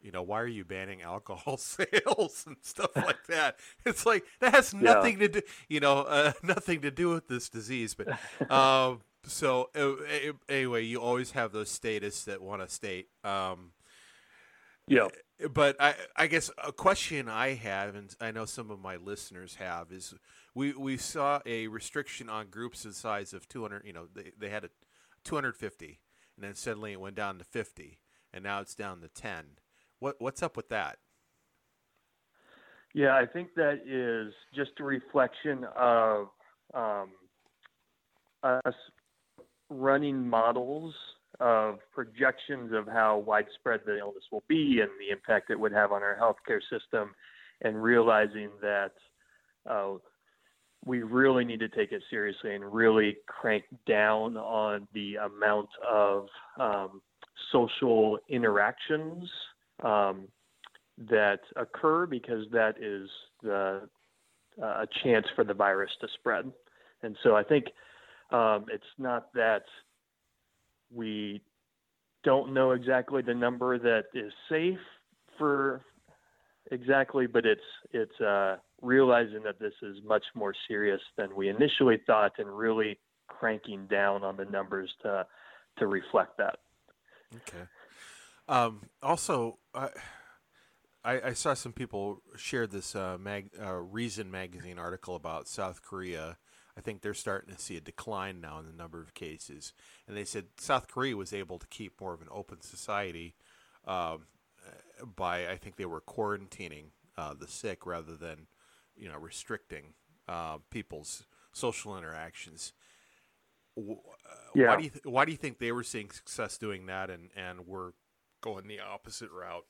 you 0.00 0.12
know, 0.12 0.22
why 0.22 0.40
are 0.40 0.46
you 0.46 0.64
banning 0.64 1.02
alcohol 1.02 1.56
sales 1.58 2.44
and 2.46 2.56
stuff 2.62 2.90
like 2.96 3.26
that? 3.28 3.56
It's 3.84 4.06
like 4.06 4.24
that 4.40 4.54
has 4.54 4.74
nothing 4.74 5.20
yeah. 5.20 5.26
to 5.26 5.28
do, 5.28 5.40
you 5.68 5.80
know, 5.80 6.00
uh, 6.02 6.32
nothing 6.42 6.80
to 6.82 6.90
do 6.90 7.10
with 7.10 7.28
this 7.28 7.48
disease. 7.48 7.94
But 7.94 8.08
um, 8.50 9.00
so 9.24 9.70
uh, 9.74 10.32
anyway, 10.48 10.84
you 10.84 11.00
always 11.00 11.32
have 11.32 11.52
those 11.52 11.70
statists 11.70 12.24
that 12.24 12.40
want 12.40 12.62
to 12.62 12.68
state. 12.68 13.08
Um, 13.24 13.72
yeah. 14.86 15.08
but 15.52 15.76
I, 15.78 15.94
I 16.16 16.26
guess 16.28 16.50
a 16.64 16.72
question 16.72 17.28
I 17.28 17.54
have, 17.54 17.94
and 17.94 18.14
I 18.20 18.30
know 18.30 18.46
some 18.46 18.70
of 18.70 18.80
my 18.80 18.96
listeners 18.96 19.56
have, 19.56 19.92
is 19.92 20.14
we, 20.54 20.72
we 20.72 20.96
saw 20.96 21.40
a 21.44 21.66
restriction 21.68 22.30
on 22.30 22.48
groups 22.48 22.84
the 22.84 22.94
size 22.94 23.34
of 23.34 23.46
200. 23.48 23.84
You 23.84 23.92
know, 23.92 24.06
they, 24.14 24.32
they 24.38 24.48
had 24.48 24.64
a 24.64 24.70
250, 25.24 26.00
and 26.36 26.44
then 26.44 26.54
suddenly 26.54 26.92
it 26.92 27.00
went 27.00 27.16
down 27.16 27.38
to 27.38 27.44
50, 27.44 27.98
and 28.32 28.44
now 28.44 28.60
it's 28.60 28.74
down 28.74 29.00
to 29.02 29.08
10. 29.08 29.44
What 30.00 30.16
what's 30.18 30.42
up 30.42 30.56
with 30.56 30.68
that? 30.68 30.98
Yeah, 32.94 33.14
I 33.14 33.26
think 33.26 33.50
that 33.56 33.80
is 33.86 34.32
just 34.54 34.72
a 34.80 34.84
reflection 34.84 35.64
of 35.76 36.28
um, 36.74 37.10
us 38.42 38.74
running 39.70 40.26
models 40.28 40.94
of 41.40 41.78
projections 41.92 42.72
of 42.72 42.86
how 42.86 43.18
widespread 43.18 43.80
the 43.86 43.98
illness 43.98 44.24
will 44.32 44.42
be 44.48 44.80
and 44.80 44.90
the 44.98 45.12
impact 45.12 45.50
it 45.50 45.60
would 45.60 45.72
have 45.72 45.92
on 45.92 46.02
our 46.02 46.16
healthcare 46.20 46.60
system, 46.70 47.14
and 47.62 47.80
realizing 47.80 48.50
that 48.62 48.92
uh, 49.68 49.92
we 50.84 51.02
really 51.02 51.44
need 51.44 51.60
to 51.60 51.68
take 51.68 51.92
it 51.92 52.02
seriously 52.10 52.54
and 52.54 52.64
really 52.72 53.16
crank 53.26 53.64
down 53.86 54.36
on 54.36 54.88
the 54.94 55.16
amount 55.16 55.68
of 55.88 56.26
um, 56.58 57.02
social 57.52 58.18
interactions 58.28 59.28
um, 59.82 60.28
that 61.10 61.40
occur 61.56 62.06
because 62.06 62.44
that 62.52 62.74
is 62.80 63.08
the 63.42 63.88
uh, 64.60 64.64
a 64.64 64.86
chance 65.04 65.26
for 65.36 65.44
the 65.44 65.54
virus 65.54 65.90
to 66.00 66.08
spread. 66.18 66.50
And 67.02 67.16
so 67.22 67.36
I 67.36 67.44
think 67.44 67.66
um, 68.32 68.66
it's 68.72 68.82
not 68.98 69.32
that 69.34 69.62
we 70.92 71.40
don't 72.24 72.52
know 72.52 72.72
exactly 72.72 73.22
the 73.22 73.34
number 73.34 73.78
that 73.78 74.06
is 74.14 74.32
safe 74.48 74.78
for 75.38 75.82
exactly, 76.72 77.26
but 77.26 77.46
it's 77.46 77.60
it's 77.92 78.20
uh, 78.20 78.56
realizing 78.82 79.42
that 79.44 79.58
this 79.60 79.74
is 79.82 79.96
much 80.04 80.24
more 80.34 80.54
serious 80.66 81.00
than 81.16 81.34
we 81.36 81.48
initially 81.48 82.00
thought, 82.06 82.32
and 82.38 82.48
really 82.48 82.98
cranking 83.28 83.86
down 83.86 84.24
on 84.24 84.36
the 84.36 84.44
numbers 84.46 84.90
to 85.02 85.26
to 85.78 85.86
reflect 85.86 86.36
that. 86.38 86.58
Okay. 87.36 87.64
Um, 88.48 88.82
also, 89.02 89.58
I, 89.74 89.90
I 91.04 91.32
saw 91.34 91.54
some 91.54 91.72
people 91.72 92.22
share 92.36 92.66
this 92.66 92.96
uh, 92.96 93.18
mag, 93.20 93.50
uh, 93.60 93.74
Reason 93.74 94.30
magazine 94.30 94.78
article 94.78 95.14
about 95.14 95.48
South 95.48 95.82
Korea 95.82 96.38
I 96.78 96.80
think 96.80 97.02
they're 97.02 97.12
starting 97.12 97.52
to 97.52 97.60
see 97.60 97.76
a 97.76 97.80
decline 97.80 98.40
now 98.40 98.60
in 98.60 98.66
the 98.66 98.72
number 98.72 99.02
of 99.02 99.12
cases. 99.12 99.72
And 100.06 100.16
they 100.16 100.24
said 100.24 100.44
South 100.58 100.86
Korea 100.86 101.16
was 101.16 101.32
able 101.32 101.58
to 101.58 101.66
keep 101.66 102.00
more 102.00 102.14
of 102.14 102.22
an 102.22 102.28
open 102.30 102.60
society 102.60 103.34
um, 103.84 104.26
by, 105.16 105.48
I 105.48 105.56
think 105.56 105.74
they 105.74 105.86
were 105.86 106.00
quarantining 106.00 106.90
uh, 107.16 107.34
the 107.34 107.48
sick 107.48 107.84
rather 107.84 108.14
than, 108.14 108.46
you 108.96 109.08
know, 109.08 109.18
restricting 109.18 109.94
uh, 110.28 110.58
people's 110.70 111.26
social 111.52 111.98
interactions. 111.98 112.72
Uh, 113.76 113.94
yeah. 114.54 114.68
Why 114.68 114.76
do 114.76 114.84
you 114.84 114.90
th- 114.90 115.04
why 115.04 115.24
do 115.24 115.32
you 115.32 115.36
think 115.36 115.58
they 115.58 115.72
were 115.72 115.84
seeing 115.84 116.10
success 116.10 116.58
doing 116.58 116.86
that 116.86 117.10
and 117.10 117.30
and 117.36 117.66
we're 117.66 117.92
going 118.40 118.66
the 118.66 118.80
opposite 118.80 119.30
route? 119.30 119.66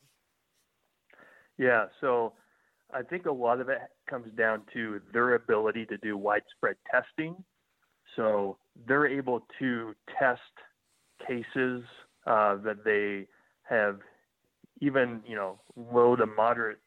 Yeah. 1.58 1.86
So 2.00 2.34
I 2.92 3.02
think 3.02 3.26
a 3.26 3.32
lot 3.32 3.60
of 3.60 3.68
it 3.68 3.78
comes 4.08 4.32
down 4.36 4.62
to 4.72 5.00
their 5.12 5.34
ability 5.34 5.86
to 5.86 5.98
do 5.98 6.16
widespread 6.16 6.76
testing. 6.90 7.36
So 8.16 8.56
they're 8.86 9.06
able 9.06 9.46
to 9.58 9.94
test 10.18 10.40
cases 11.26 11.82
uh, 12.26 12.56
that 12.56 12.84
they 12.84 13.26
have 13.68 13.98
even, 14.80 15.20
you 15.26 15.36
know, 15.36 15.60
low 15.76 16.16
to 16.16 16.26
moderate 16.26 16.78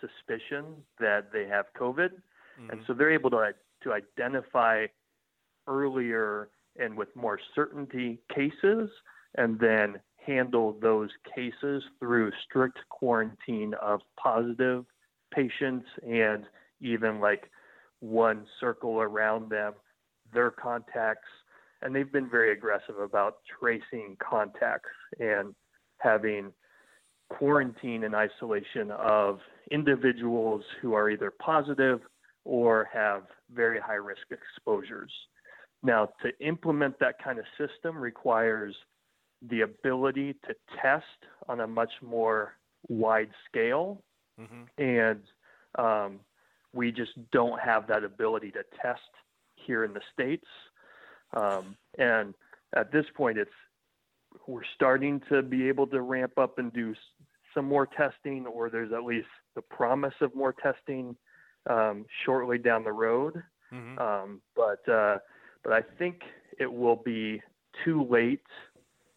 suspicion 0.00 0.64
that 0.98 1.32
they 1.32 1.46
have 1.46 1.66
COVID. 1.78 2.10
Mm-hmm. 2.10 2.70
And 2.70 2.80
so 2.86 2.94
they're 2.94 3.12
able 3.12 3.30
to, 3.30 3.50
to 3.82 3.92
identify 3.92 4.86
earlier 5.66 6.48
and 6.78 6.96
with 6.96 7.14
more 7.14 7.38
certainty 7.54 8.20
cases 8.34 8.90
and 9.36 9.58
then 9.58 10.00
handle 10.26 10.76
those 10.80 11.10
cases 11.34 11.82
through 11.98 12.30
strict 12.44 12.78
quarantine 12.88 13.74
of 13.80 14.00
positive 14.16 14.84
patients 15.32 15.86
and 16.06 16.44
even 16.80 17.20
like 17.20 17.50
one 18.00 18.46
circle 18.60 19.00
around 19.00 19.50
them, 19.50 19.72
their 20.32 20.50
contacts. 20.50 21.28
And 21.82 21.94
they've 21.94 22.10
been 22.10 22.30
very 22.30 22.52
aggressive 22.52 22.98
about 22.98 23.38
tracing 23.60 24.16
contacts 24.18 24.90
and 25.18 25.54
having 25.98 26.52
quarantine 27.30 28.04
and 28.04 28.14
isolation 28.14 28.90
of 28.90 29.40
individuals 29.70 30.62
who 30.80 30.94
are 30.94 31.10
either 31.10 31.30
positive 31.30 32.00
or 32.44 32.88
have 32.92 33.22
very 33.52 33.80
high 33.80 33.94
risk 33.94 34.22
exposures. 34.30 35.10
Now, 35.82 36.10
to 36.22 36.46
implement 36.46 36.98
that 37.00 37.22
kind 37.22 37.38
of 37.38 37.44
system 37.58 37.96
requires 37.96 38.74
the 39.50 39.62
ability 39.62 40.34
to 40.46 40.54
test 40.80 41.04
on 41.48 41.60
a 41.60 41.66
much 41.66 41.92
more 42.02 42.54
wide 42.88 43.30
scale 43.48 44.02
Mm-hmm. 44.40 44.82
And 44.82 45.20
um, 45.78 46.20
we 46.72 46.90
just 46.90 47.12
don't 47.30 47.60
have 47.60 47.86
that 47.88 48.04
ability 48.04 48.50
to 48.52 48.64
test 48.80 49.00
here 49.54 49.84
in 49.84 49.92
the 49.92 50.00
states. 50.12 50.46
Um, 51.34 51.76
and 51.98 52.34
at 52.74 52.92
this 52.92 53.06
point, 53.16 53.38
it's 53.38 53.50
we're 54.48 54.62
starting 54.74 55.20
to 55.30 55.42
be 55.42 55.68
able 55.68 55.86
to 55.86 56.00
ramp 56.00 56.38
up 56.38 56.58
and 56.58 56.72
do 56.72 56.94
some 57.54 57.66
more 57.66 57.86
testing, 57.86 58.46
or 58.46 58.68
there's 58.68 58.92
at 58.92 59.04
least 59.04 59.28
the 59.54 59.62
promise 59.62 60.14
of 60.20 60.34
more 60.34 60.52
testing 60.52 61.16
um, 61.70 62.04
shortly 62.24 62.58
down 62.58 62.82
the 62.82 62.92
road. 62.92 63.42
Mm-hmm. 63.72 63.98
Um, 63.98 64.40
but 64.56 64.86
uh, 64.92 65.18
but 65.62 65.72
I 65.72 65.82
think 65.98 66.22
it 66.58 66.72
will 66.72 66.96
be 66.96 67.40
too 67.84 68.06
late 68.10 68.42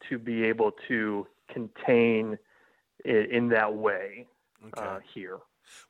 to 0.10 0.18
be 0.18 0.44
able 0.44 0.72
to 0.88 1.28
contain 1.52 2.38
it 3.06 3.32
in 3.32 3.50
that 3.50 3.74
way 3.74 4.28
okay. 4.66 4.86
uh, 4.86 5.00
here. 5.14 5.40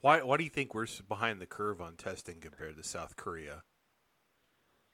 Why 0.01 0.21
why 0.21 0.37
do 0.37 0.43
you 0.43 0.49
think 0.49 0.73
we're 0.73 0.87
behind 1.07 1.39
the 1.39 1.45
curve 1.45 1.81
on 1.81 1.95
testing 1.95 2.39
compared 2.39 2.77
to 2.77 2.83
South 2.83 3.15
Korea? 3.15 3.63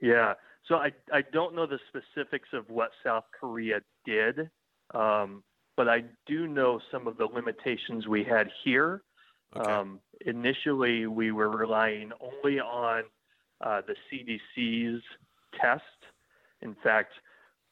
Yeah, 0.01 0.33
so 0.67 0.75
I 0.75 0.91
I 1.11 1.21
don't 1.31 1.55
know 1.55 1.65
the 1.65 1.79
specifics 1.87 2.49
of 2.53 2.69
what 2.69 2.91
South 3.03 3.25
Korea 3.39 3.81
did, 4.05 4.49
um, 4.93 5.43
but 5.77 5.87
I 5.87 6.03
do 6.25 6.47
know 6.47 6.79
some 6.91 7.07
of 7.07 7.17
the 7.17 7.25
limitations 7.25 8.07
we 8.07 8.23
had 8.23 8.49
here. 8.63 9.03
Okay. 9.55 9.71
Um, 9.71 9.99
initially, 10.25 11.05
we 11.07 11.31
were 11.31 11.49
relying 11.49 12.11
only 12.19 12.59
on 12.59 13.03
uh, 13.61 13.81
the 13.87 13.95
CDC's 14.11 15.01
test. 15.61 15.83
In 16.61 16.75
fact, 16.83 17.11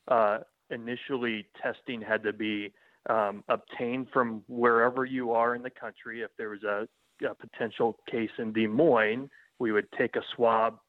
uh, 0.08 0.40
initially 0.72 1.48
testing 1.62 2.02
had 2.02 2.24
to 2.24 2.34
be 2.34 2.74
um, 3.10 3.44
obtained 3.50 4.08
from 4.14 4.44
wherever 4.48 5.06
you 5.06 5.32
are 5.32 5.56
in 5.56 5.64
the 5.64 5.70
country. 5.70 6.22
If 6.22 6.32
there 6.38 6.50
was 6.50 6.64
a, 6.64 6.88
a 7.26 7.36
potential 7.36 7.98
case 8.10 8.32
in 8.38 8.54
Des 8.54 8.68
Moines, 8.68 9.30
we 9.60 9.72
would 9.72 9.92
take 9.92 10.16
a 10.16 10.24
swab 10.36 10.80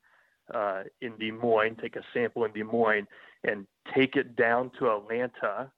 uh, 0.53 0.83
in 1.01 1.16
Des 1.18 1.33
Moines, 1.33 1.77
take 1.81 1.97
a 1.97 2.03
sample 2.12 2.45
in 2.45 2.53
Des 2.53 2.64
Moines, 2.64 3.07
and 3.45 3.66
take 3.95 4.16
it 4.16 4.37
down 4.37 4.71
to 4.79 4.90
Atlanta 4.90 5.71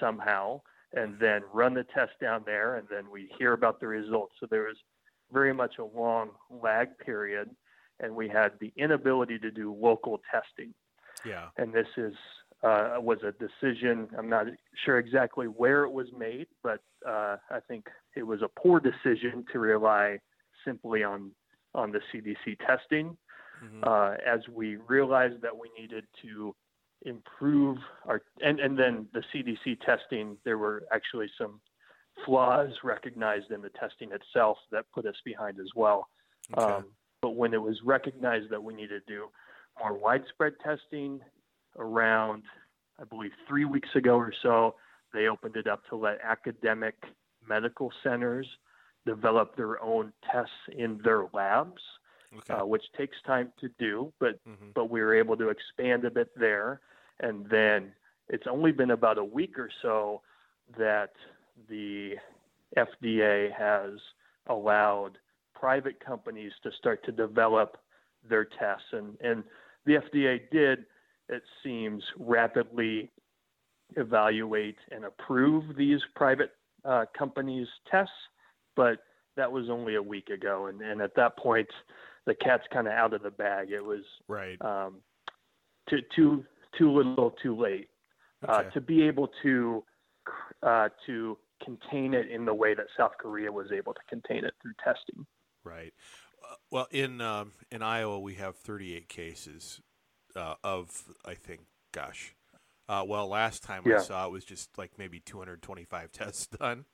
somehow, 0.00 0.60
and 0.94 1.18
then 1.18 1.42
run 1.52 1.74
the 1.74 1.84
test 1.84 2.12
down 2.20 2.42
there, 2.46 2.76
and 2.76 2.86
then 2.90 3.10
we 3.10 3.30
hear 3.38 3.52
about 3.52 3.80
the 3.80 3.86
results. 3.86 4.34
So 4.40 4.46
there 4.46 4.64
was 4.64 4.76
very 5.32 5.52
much 5.52 5.78
a 5.78 5.84
long 5.84 6.30
lag 6.50 6.98
period, 6.98 7.50
and 8.00 8.14
we 8.14 8.28
had 8.28 8.52
the 8.60 8.72
inability 8.76 9.38
to 9.38 9.50
do 9.50 9.74
local 9.74 10.20
testing. 10.30 10.74
Yeah. 11.24 11.48
And 11.56 11.72
this 11.72 11.86
is 11.96 12.14
uh, 12.62 12.96
was 12.98 13.18
a 13.22 13.32
decision. 13.32 14.08
I'm 14.16 14.28
not 14.28 14.46
sure 14.84 14.98
exactly 14.98 15.46
where 15.46 15.84
it 15.84 15.90
was 15.90 16.06
made, 16.16 16.46
but 16.62 16.80
uh, 17.06 17.36
I 17.50 17.58
think 17.66 17.86
it 18.14 18.22
was 18.22 18.42
a 18.42 18.48
poor 18.48 18.80
decision 18.80 19.44
to 19.52 19.58
rely 19.58 20.18
simply 20.64 21.02
on 21.02 21.32
on 21.74 21.90
the 21.90 22.00
CDC 22.12 22.58
testing. 22.66 23.16
Mm-hmm. 23.64 23.84
Uh, 23.84 24.14
as 24.26 24.40
we 24.52 24.76
realized 24.76 25.40
that 25.42 25.56
we 25.56 25.70
needed 25.80 26.04
to 26.22 26.54
improve 27.04 27.78
our 28.06 28.22
and, 28.40 28.60
and 28.60 28.78
then 28.78 29.06
the 29.12 29.22
CDC 29.34 29.80
testing, 29.80 30.36
there 30.44 30.58
were 30.58 30.84
actually 30.92 31.28
some 31.38 31.60
flaws 32.24 32.70
recognized 32.84 33.50
in 33.50 33.62
the 33.62 33.70
testing 33.70 34.10
itself 34.12 34.58
that 34.70 34.84
put 34.94 35.06
us 35.06 35.16
behind 35.24 35.58
as 35.58 35.70
well. 35.74 36.08
Okay. 36.56 36.74
Um, 36.74 36.84
but 37.22 37.30
when 37.30 37.54
it 37.54 37.62
was 37.62 37.78
recognized 37.84 38.50
that 38.50 38.62
we 38.62 38.74
needed 38.74 39.02
to 39.06 39.12
do 39.12 39.24
more 39.80 39.96
widespread 39.96 40.54
testing 40.62 41.20
around, 41.78 42.42
I 43.00 43.04
believe, 43.04 43.32
three 43.48 43.64
weeks 43.64 43.88
ago 43.94 44.16
or 44.16 44.32
so, 44.42 44.74
they 45.12 45.26
opened 45.26 45.56
it 45.56 45.66
up 45.66 45.86
to 45.88 45.96
let 45.96 46.18
academic 46.22 46.94
medical 47.48 47.92
centers 48.02 48.46
develop 49.04 49.56
their 49.56 49.82
own 49.82 50.12
tests 50.30 50.52
in 50.76 51.00
their 51.04 51.26
labs, 51.32 51.82
okay. 52.38 52.54
uh, 52.54 52.64
which 52.64 52.84
takes 52.96 53.16
time 53.26 53.52
to 53.60 53.68
do. 53.78 54.12
But 54.20 54.40
mm-hmm. 54.48 54.70
but 54.74 54.90
we 54.90 55.00
were 55.00 55.14
able 55.14 55.36
to 55.36 55.48
expand 55.48 56.04
a 56.04 56.10
bit 56.10 56.30
there, 56.36 56.80
and 57.20 57.46
then 57.50 57.92
it's 58.28 58.46
only 58.48 58.72
been 58.72 58.92
about 58.92 59.18
a 59.18 59.24
week 59.24 59.58
or 59.58 59.70
so 59.82 60.22
that 60.78 61.12
the 61.68 62.14
FDA 62.76 63.52
has 63.52 63.98
allowed 64.48 65.18
private 65.54 66.04
companies 66.04 66.52
to 66.62 66.70
start 66.78 67.04
to 67.04 67.12
develop 67.12 67.76
their 68.28 68.44
tests. 68.44 68.86
And, 68.92 69.16
and 69.20 69.44
the 69.86 69.94
FDA 69.94 70.40
did, 70.50 70.86
it 71.32 71.42
seems, 71.64 72.02
rapidly 72.18 73.10
evaluate 73.96 74.76
and 74.90 75.04
approve 75.04 75.76
these 75.76 76.00
private 76.14 76.50
uh, 76.84 77.04
companies' 77.16 77.68
tests, 77.90 78.12
but 78.76 78.98
that 79.36 79.50
was 79.50 79.68
only 79.70 79.94
a 79.94 80.02
week 80.02 80.28
ago. 80.28 80.66
And, 80.66 80.80
and 80.80 81.00
at 81.00 81.14
that 81.16 81.36
point, 81.38 81.68
the 82.26 82.34
cat's 82.34 82.64
kind 82.72 82.86
of 82.86 82.92
out 82.92 83.14
of 83.14 83.22
the 83.22 83.30
bag. 83.30 83.70
It 83.70 83.84
was 83.84 84.02
right. 84.28 84.60
Um, 84.60 84.96
too, 85.88 85.98
too, 86.14 86.44
too 86.78 86.92
little, 86.92 87.34
too 87.42 87.58
late. 87.58 87.88
Uh, 88.46 88.52
okay. 88.52 88.68
Uh, 88.68 88.70
to 88.72 88.80
be 88.80 89.02
able 89.02 89.30
to 89.42 89.84
uh, 90.62 90.88
to 91.06 91.38
contain 91.64 92.14
it 92.14 92.30
in 92.30 92.44
the 92.44 92.54
way 92.54 92.74
that 92.74 92.86
South 92.96 93.12
Korea 93.18 93.50
was 93.50 93.68
able 93.72 93.94
to 93.94 94.00
contain 94.08 94.44
it 94.44 94.52
through 94.60 94.72
testing. 94.82 95.26
Right. 95.64 95.92
Uh, 96.42 96.54
well, 96.70 96.86
in 96.90 97.20
um, 97.20 97.52
in 97.70 97.82
Iowa, 97.82 98.18
we 98.18 98.34
have 98.34 98.56
38 98.56 99.08
cases 99.08 99.80
uh, 100.36 100.54
of 100.64 101.04
I 101.24 101.34
think, 101.34 101.62
gosh, 101.92 102.34
uh, 102.88 103.04
well, 103.06 103.28
last 103.28 103.62
time 103.62 103.82
yeah. 103.86 103.96
I 103.96 104.02
saw 104.02 104.26
it 104.26 104.32
was 104.32 104.44
just 104.44 104.76
like 104.76 104.92
maybe 104.98 105.20
225 105.20 106.12
tests 106.12 106.46
done. 106.46 106.84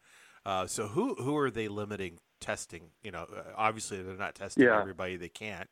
Uh, 0.44 0.66
so 0.66 0.86
who 0.86 1.14
who 1.16 1.36
are 1.36 1.50
they 1.50 1.68
limiting 1.68 2.18
testing? 2.40 2.90
You 3.02 3.10
know, 3.10 3.26
uh, 3.34 3.42
obviously 3.56 4.02
they're 4.02 4.16
not 4.16 4.34
testing 4.34 4.64
yeah. 4.64 4.80
everybody 4.80 5.16
they 5.16 5.28
can't. 5.28 5.68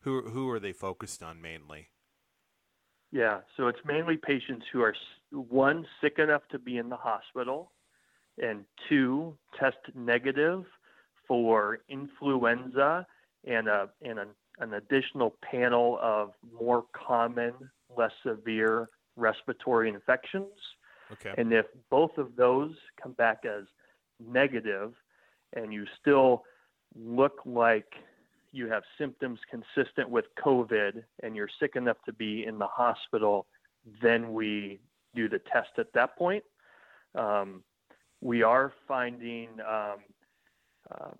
Who 0.00 0.22
who 0.22 0.48
are 0.50 0.60
they 0.60 0.72
focused 0.72 1.22
on 1.22 1.40
mainly? 1.40 1.88
Yeah, 3.12 3.40
so 3.56 3.68
it's 3.68 3.78
mainly 3.84 4.16
patients 4.16 4.66
who 4.72 4.82
are 4.82 4.94
one 5.30 5.86
sick 6.00 6.18
enough 6.18 6.42
to 6.50 6.58
be 6.58 6.76
in 6.76 6.88
the 6.88 6.96
hospital, 6.96 7.72
and 8.38 8.64
two 8.88 9.36
test 9.58 9.78
negative 9.94 10.64
for 11.28 11.80
influenza 11.88 13.06
and 13.44 13.68
a 13.68 13.88
and 14.02 14.18
a, 14.18 14.26
an 14.58 14.74
additional 14.74 15.36
panel 15.48 15.98
of 16.02 16.32
more 16.58 16.84
common, 16.92 17.52
less 17.96 18.12
severe 18.24 18.88
respiratory 19.16 19.88
infections. 19.88 20.52
Okay. 21.12 21.34
And 21.38 21.52
if 21.52 21.66
both 21.90 22.16
of 22.18 22.36
those 22.36 22.74
come 23.00 23.12
back 23.12 23.44
as 23.44 23.64
negative, 24.20 24.92
and 25.54 25.72
you 25.72 25.84
still 26.00 26.44
look 26.94 27.40
like 27.44 27.86
you 28.52 28.68
have 28.68 28.82
symptoms 28.98 29.38
consistent 29.50 30.08
with 30.08 30.24
COVID 30.44 31.02
and 31.22 31.36
you're 31.36 31.48
sick 31.60 31.76
enough 31.76 31.98
to 32.06 32.12
be 32.12 32.44
in 32.44 32.58
the 32.58 32.66
hospital, 32.66 33.46
then 34.02 34.32
we 34.32 34.80
do 35.14 35.28
the 35.28 35.40
test 35.52 35.70
at 35.78 35.92
that 35.94 36.16
point. 36.16 36.42
Um, 37.14 37.62
we 38.20 38.42
are 38.42 38.72
finding 38.88 39.48
um, 39.60 39.96
um, 40.90 41.16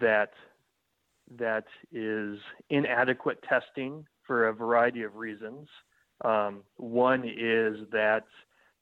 that 0.00 0.30
that 1.36 1.64
is 1.92 2.38
inadequate 2.70 3.42
testing 3.48 4.04
for 4.26 4.48
a 4.48 4.52
variety 4.52 5.02
of 5.02 5.16
reasons. 5.16 5.68
Um, 6.24 6.62
one 6.76 7.24
is 7.24 7.86
that 7.92 8.24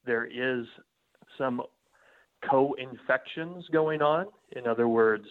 there 0.04 0.24
is 0.26 0.66
some 1.36 1.62
co-infections 2.48 3.64
going 3.72 4.02
on. 4.02 4.26
In 4.52 4.66
other 4.66 4.88
words, 4.88 5.26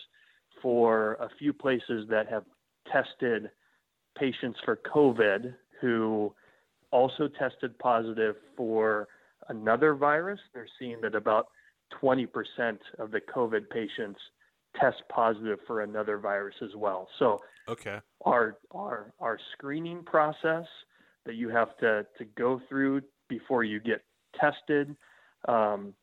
for 0.61 1.13
a 1.13 1.29
few 1.39 1.53
places 1.53 2.07
that 2.09 2.27
have 2.29 2.43
tested 2.91 3.49
patients 4.17 4.59
for 4.63 4.79
COVID 4.93 5.53
who 5.81 6.33
also 6.91 7.27
tested 7.27 7.77
positive 7.79 8.35
for 8.55 9.07
another 9.49 9.95
virus. 9.95 10.39
They're 10.53 10.67
seeing 10.79 11.01
that 11.01 11.15
about 11.15 11.47
20% 12.01 12.27
of 12.99 13.11
the 13.11 13.21
COVID 13.21 13.69
patients 13.69 14.19
test 14.79 14.97
positive 15.09 15.59
for 15.67 15.81
another 15.81 16.17
virus 16.17 16.55
as 16.61 16.75
well. 16.75 17.07
So 17.19 17.39
okay. 17.67 17.99
our 18.25 18.57
our 18.71 19.13
our 19.19 19.37
screening 19.53 20.03
process 20.03 20.65
that 21.25 21.35
you 21.35 21.49
have 21.49 21.77
to 21.77 22.05
to 22.17 22.25
go 22.37 22.61
through 22.69 23.01
before 23.27 23.63
you 23.63 23.79
get 23.79 24.03
tested, 24.39 24.95
um, 25.47 25.93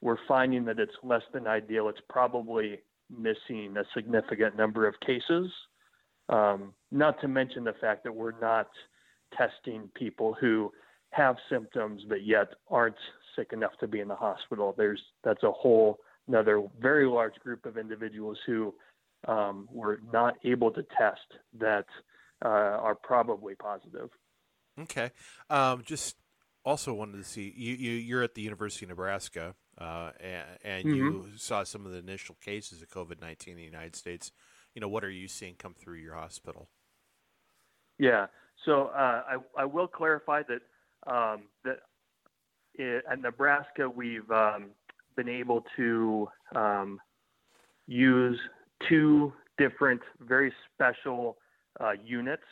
we're 0.00 0.18
finding 0.28 0.64
that 0.66 0.78
it's 0.78 0.94
less 1.02 1.22
than 1.32 1.46
ideal. 1.46 1.88
It's 1.88 2.00
probably 2.08 2.78
missing 3.10 3.74
a 3.76 3.84
significant 3.94 4.56
number 4.56 4.86
of 4.86 4.94
cases. 5.00 5.50
Um, 6.28 6.72
not 6.90 7.20
to 7.20 7.28
mention 7.28 7.64
the 7.64 7.74
fact 7.80 8.04
that 8.04 8.14
we're 8.14 8.38
not 8.40 8.68
testing 9.36 9.90
people 9.94 10.36
who 10.40 10.72
have 11.10 11.36
symptoms 11.50 12.02
but 12.08 12.24
yet 12.24 12.48
aren't 12.70 12.96
sick 13.36 13.52
enough 13.52 13.72
to 13.80 13.86
be 13.86 14.00
in 14.00 14.08
the 14.08 14.14
hospital. 14.14 14.74
There's 14.76 15.00
that's 15.22 15.42
a 15.42 15.50
whole 15.50 15.98
another 16.28 16.62
very 16.80 17.06
large 17.06 17.34
group 17.36 17.66
of 17.66 17.76
individuals 17.76 18.38
who 18.46 18.74
um, 19.28 19.68
were 19.70 20.00
not 20.12 20.34
able 20.44 20.70
to 20.70 20.82
test 20.96 21.20
that 21.58 21.86
uh, 22.44 22.48
are 22.48 22.94
probably 22.94 23.54
positive. 23.54 24.10
Okay. 24.80 25.10
Um, 25.50 25.82
just 25.84 26.16
also 26.64 26.94
wanted 26.94 27.18
to 27.18 27.24
see 27.24 27.52
you, 27.56 27.74
you 27.74 27.92
you're 27.92 28.22
at 28.22 28.34
the 28.34 28.42
University 28.42 28.86
of 28.86 28.90
Nebraska 28.90 29.54
uh, 29.78 30.10
and, 30.18 30.44
and 30.64 30.84
mm-hmm. 30.84 30.94
you 30.94 31.26
saw 31.36 31.62
some 31.62 31.86
of 31.86 31.92
the 31.92 31.98
initial 31.98 32.36
cases 32.40 32.82
of 32.82 32.88
COVID 32.88 33.20
nineteen 33.20 33.52
in 33.52 33.58
the 33.58 33.64
United 33.64 33.94
States 33.94 34.32
you 34.74 34.80
know, 34.80 34.88
what 34.88 35.04
are 35.04 35.10
you 35.10 35.28
seeing 35.28 35.54
come 35.54 35.74
through 35.74 35.98
your 35.98 36.14
hospital? 36.14 36.68
Yeah. 37.98 38.26
So 38.64 38.86
uh, 38.86 39.22
I, 39.28 39.36
I 39.58 39.64
will 39.64 39.86
clarify 39.86 40.42
that 40.48 40.62
um, 41.10 41.44
that 41.64 41.78
it, 42.74 43.04
at 43.10 43.20
Nebraska 43.20 43.88
we've 43.88 44.28
um, 44.30 44.70
been 45.16 45.28
able 45.28 45.64
to 45.76 46.28
um, 46.54 47.00
use 47.86 48.38
two 48.88 49.32
different 49.58 50.00
very 50.20 50.52
special 50.72 51.36
uh, 51.80 51.92
units 52.04 52.42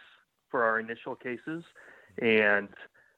for 0.51 0.63
our 0.65 0.79
initial 0.81 1.15
cases, 1.15 1.65
and 2.21 2.69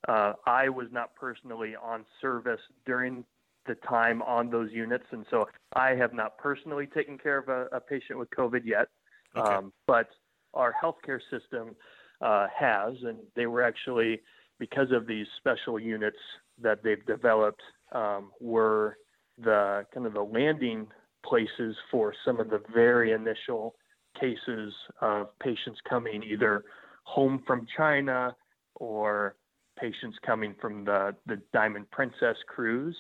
uh, 0.09 0.35
I 0.47 0.69
was 0.69 0.89
not 0.93 1.15
personally 1.15 1.75
on 1.77 2.05
service 2.21 2.61
during 2.87 3.25
the 3.67 3.75
time 3.77 4.23
on 4.23 4.51
those 4.51 4.71
units, 4.73 5.05
and 5.11 5.25
so 5.31 5.49
I 5.75 5.91
have 5.91 6.13
not 6.13 6.37
personally 6.39 6.87
taken 6.87 7.19
care 7.19 7.39
of 7.39 7.49
a, 7.49 7.67
a 7.77 7.81
patient 7.81 8.19
with 8.19 8.29
COVID 8.31 8.63
yet. 8.65 8.89
Okay. 9.37 9.55
Um, 9.55 9.73
but 9.87 10.09
our 10.53 10.75
healthcare 10.83 11.21
system 11.31 11.75
uh, 12.21 12.47
has, 12.55 12.95
and 13.03 13.19
they 13.35 13.47
were 13.47 13.63
actually 13.63 14.21
because 14.59 14.93
of 14.93 15.07
these 15.07 15.27
special 15.39 15.81
units 15.81 16.19
that 16.63 16.83
they've 16.85 17.05
developed, 17.07 17.63
um, 17.93 18.31
were 18.41 18.97
the 19.39 19.85
kind 19.93 20.07
of 20.07 20.15
the 20.15 20.23
landing 20.23 20.87
places 21.25 21.77
for 21.91 22.15
some 22.25 22.41
of 22.41 22.51
the 22.51 22.61
very 22.73 23.13
initial 23.13 23.75
cases 24.19 24.73
of 25.01 25.37
patients 25.39 25.81
coming 25.89 26.23
either 26.23 26.65
home 27.05 27.43
from 27.47 27.67
China 27.77 28.35
or 28.77 29.37
patients 29.79 30.17
coming 30.25 30.55
from 30.61 30.85
the, 30.85 31.15
the 31.27 31.41
Diamond 31.53 31.91
Princess 31.91 32.37
cruise 32.49 32.97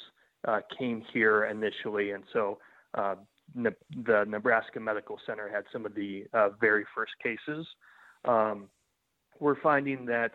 uh, 0.48 0.60
came 0.76 1.02
here 1.12 1.44
initially. 1.44 2.10
And 2.12 2.24
so 2.32 2.58
uh, 2.94 3.14
ne- 3.54 3.70
the 4.04 4.24
Nebraska 4.26 4.80
Medical 4.80 5.18
Center 5.26 5.48
had 5.48 5.64
some 5.72 5.86
of 5.86 5.94
the 5.94 6.24
uh, 6.32 6.50
very 6.60 6.84
first 6.94 7.12
cases. 7.22 7.66
Um, 8.24 8.68
we're 9.40 9.60
finding 9.60 10.06
that 10.06 10.32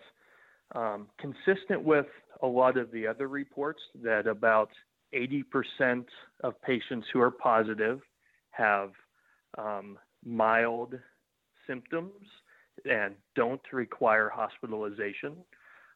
um, 0.76 1.08
consistent 1.20 1.84
with 1.84 2.06
a 2.42 2.48
lot 2.48 2.78
of 2.78 2.92
the 2.92 3.08
other 3.08 3.28
reports 3.28 3.82
that 4.04 4.28
about 4.28 4.70
80% 5.13 6.06
of 6.43 6.62
patients 6.62 7.08
who 7.12 7.19
are 7.22 7.32
positive 7.32 8.00
have 8.52 8.91
um, 9.58 9.98
mild 10.26 10.95
symptoms 11.67 12.13
and 12.89 13.15
don't 13.36 13.62
require 13.72 14.30
hospitalization. 14.30 15.36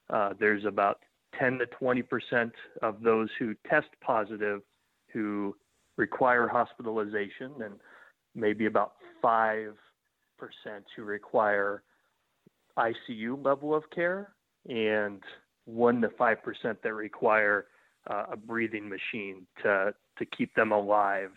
Uh, 0.09 0.33
there's 0.39 0.65
about 0.65 0.99
10 1.39 1.59
to 1.59 1.65
20 1.65 2.01
percent 2.03 2.51
of 2.81 3.01
those 3.01 3.29
who 3.39 3.55
test 3.69 3.87
positive 4.01 4.61
who 5.11 5.55
require 5.97 6.47
hospitalization, 6.47 7.51
and 7.63 7.75
maybe 8.35 8.65
about 8.65 8.93
5% 9.23 9.73
who 10.95 11.03
require 11.03 11.83
ICU 12.77 13.43
level 13.43 13.75
of 13.75 13.83
care, 13.91 14.33
and 14.67 15.21
1 15.65 16.01
to 16.01 16.09
5% 16.09 16.37
that 16.83 16.93
require 16.93 17.67
uh, 18.09 18.25
a 18.31 18.37
breathing 18.37 18.89
machine 18.89 19.45
to, 19.61 19.93
to 20.17 20.25
keep 20.25 20.53
them 20.55 20.71
alive 20.71 21.31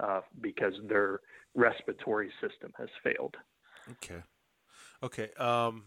uh, 0.00 0.20
because 0.40 0.74
their 0.88 1.20
respiratory 1.54 2.30
system 2.40 2.72
has 2.78 2.88
failed. 3.02 3.36
Okay. 3.90 4.22
Okay. 5.02 5.30
Um, 5.38 5.84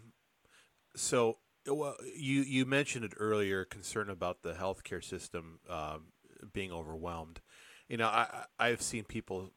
so 0.95 1.37
well, 1.67 1.95
you 2.15 2.41
you 2.41 2.65
mentioned 2.65 3.05
it 3.05 3.13
earlier, 3.17 3.65
concern 3.65 4.09
about 4.09 4.43
the 4.43 4.53
healthcare 4.53 5.03
system 5.03 5.59
um, 5.69 6.05
being 6.53 6.71
overwhelmed. 6.71 7.41
You 7.87 7.97
know, 7.97 8.07
I 8.07 8.45
I've 8.59 8.81
seen 8.81 9.03
people 9.03 9.51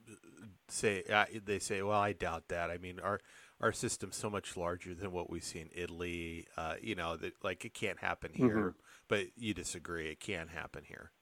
say 0.69 1.03
they 1.45 1.59
say, 1.59 1.83
well, 1.83 2.01
I 2.01 2.13
doubt 2.13 2.49
that. 2.49 2.71
I 2.71 2.79
mean, 2.79 3.01
our 3.01 3.21
our 3.61 3.73
system's 3.73 4.17
so 4.17 4.31
much 4.31 4.57
larger 4.57 4.95
than 4.95 5.13
what 5.13 5.31
we 5.31 5.41
see 5.41 5.61
in 5.61 5.71
Italy. 5.75 6.47
Uh, 6.57 6.75
you 6.81 6.95
know, 6.95 7.17
that 7.17 7.33
like 7.43 7.65
it 7.65 7.75
can't 7.75 7.99
happen 7.99 8.31
here. 8.33 8.49
Mm-hmm. 8.49 8.69
But 9.09 9.27
you 9.37 9.55
disagree; 9.55 10.09
it 10.09 10.21
can 10.21 10.49
happen 10.49 10.83
here. 10.87 11.13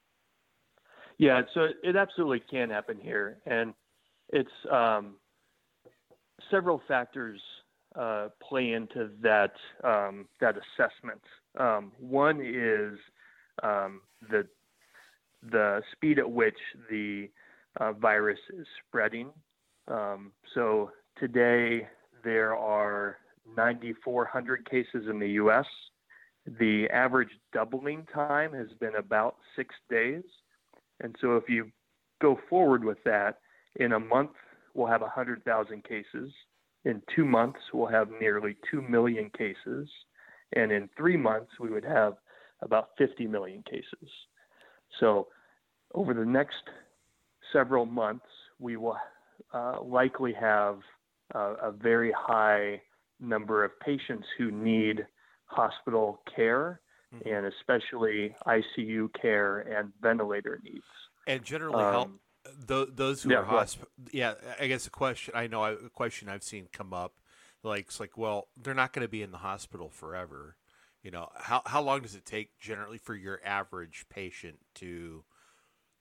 Yeah, 1.18 1.42
so 1.54 1.68
it 1.82 1.96
absolutely 1.96 2.42
can 2.50 2.68
happen 2.70 2.98
here, 3.00 3.38
and 3.46 3.72
it's 4.28 4.50
um, 4.70 5.14
several 6.50 6.82
factors 6.86 7.40
uh, 7.98 8.28
play 8.46 8.72
into 8.72 9.10
that 9.22 9.52
um, 9.82 10.26
that 10.40 10.56
assessment. 10.56 11.22
Um, 11.58 11.92
one 11.98 12.40
is 12.42 12.98
um, 13.62 14.02
the 14.30 14.46
the 15.50 15.80
speed 15.92 16.18
at 16.18 16.30
which 16.30 16.58
the 16.90 17.30
uh, 17.80 17.92
virus 17.92 18.38
is 18.58 18.66
spreading. 18.86 19.30
Um, 19.88 20.32
so 20.54 20.90
today 21.18 21.88
there 22.26 22.56
are 22.56 23.18
9,400 23.56 24.68
cases 24.68 25.06
in 25.08 25.20
the 25.20 25.28
U.S. 25.28 25.64
The 26.58 26.88
average 26.92 27.30
doubling 27.52 28.04
time 28.12 28.52
has 28.52 28.66
been 28.80 28.96
about 28.96 29.36
six 29.54 29.72
days. 29.88 30.24
And 31.00 31.14
so 31.20 31.36
if 31.36 31.48
you 31.48 31.70
go 32.20 32.38
forward 32.50 32.82
with 32.84 32.98
that, 33.04 33.38
in 33.76 33.92
a 33.92 34.00
month, 34.00 34.32
we'll 34.74 34.88
have 34.88 35.02
100,000 35.02 35.84
cases. 35.84 36.32
In 36.84 37.00
two 37.14 37.24
months, 37.24 37.60
we'll 37.72 37.86
have 37.86 38.08
nearly 38.20 38.56
2 38.72 38.82
million 38.82 39.30
cases. 39.38 39.88
And 40.54 40.72
in 40.72 40.88
three 40.96 41.16
months, 41.16 41.52
we 41.60 41.70
would 41.70 41.84
have 41.84 42.14
about 42.60 42.88
50 42.98 43.28
million 43.28 43.62
cases. 43.70 44.10
So 44.98 45.28
over 45.94 46.12
the 46.12 46.24
next 46.24 46.64
several 47.52 47.86
months, 47.86 48.26
we 48.58 48.76
will 48.76 48.96
uh, 49.54 49.80
likely 49.80 50.32
have 50.32 50.78
uh, 51.34 51.54
a 51.62 51.70
very 51.70 52.12
high 52.12 52.80
number 53.20 53.64
of 53.64 53.78
patients 53.80 54.26
who 54.38 54.50
need 54.50 55.06
hospital 55.46 56.20
care 56.34 56.80
mm-hmm. 57.14 57.28
and 57.28 57.46
especially 57.46 58.34
ICU 58.46 59.08
care 59.20 59.60
and 59.60 59.92
ventilator 60.00 60.60
needs. 60.62 60.84
And 61.26 61.42
generally, 61.42 61.82
um, 61.82 61.92
help 61.92 62.10
th- 62.68 62.88
those 62.94 63.22
who 63.22 63.30
yeah, 63.30 63.38
are 63.38 63.44
hospital. 63.44 63.88
Yeah, 64.12 64.34
I 64.60 64.66
guess 64.66 64.86
a 64.86 64.90
question 64.90 65.34
I 65.36 65.46
know 65.46 65.64
a 65.64 65.90
question 65.90 66.28
I've 66.28 66.42
seen 66.42 66.68
come 66.72 66.92
up, 66.92 67.14
like 67.62 67.86
it's 67.86 68.00
like, 68.00 68.16
well, 68.16 68.48
they're 68.56 68.74
not 68.74 68.92
going 68.92 69.04
to 69.04 69.10
be 69.10 69.22
in 69.22 69.32
the 69.32 69.38
hospital 69.38 69.88
forever. 69.88 70.56
You 71.02 71.10
know, 71.10 71.28
how 71.36 71.62
how 71.66 71.82
long 71.82 72.00
does 72.00 72.14
it 72.14 72.24
take 72.24 72.58
generally 72.58 72.98
for 72.98 73.14
your 73.14 73.40
average 73.44 74.06
patient 74.08 74.58
to? 74.76 75.24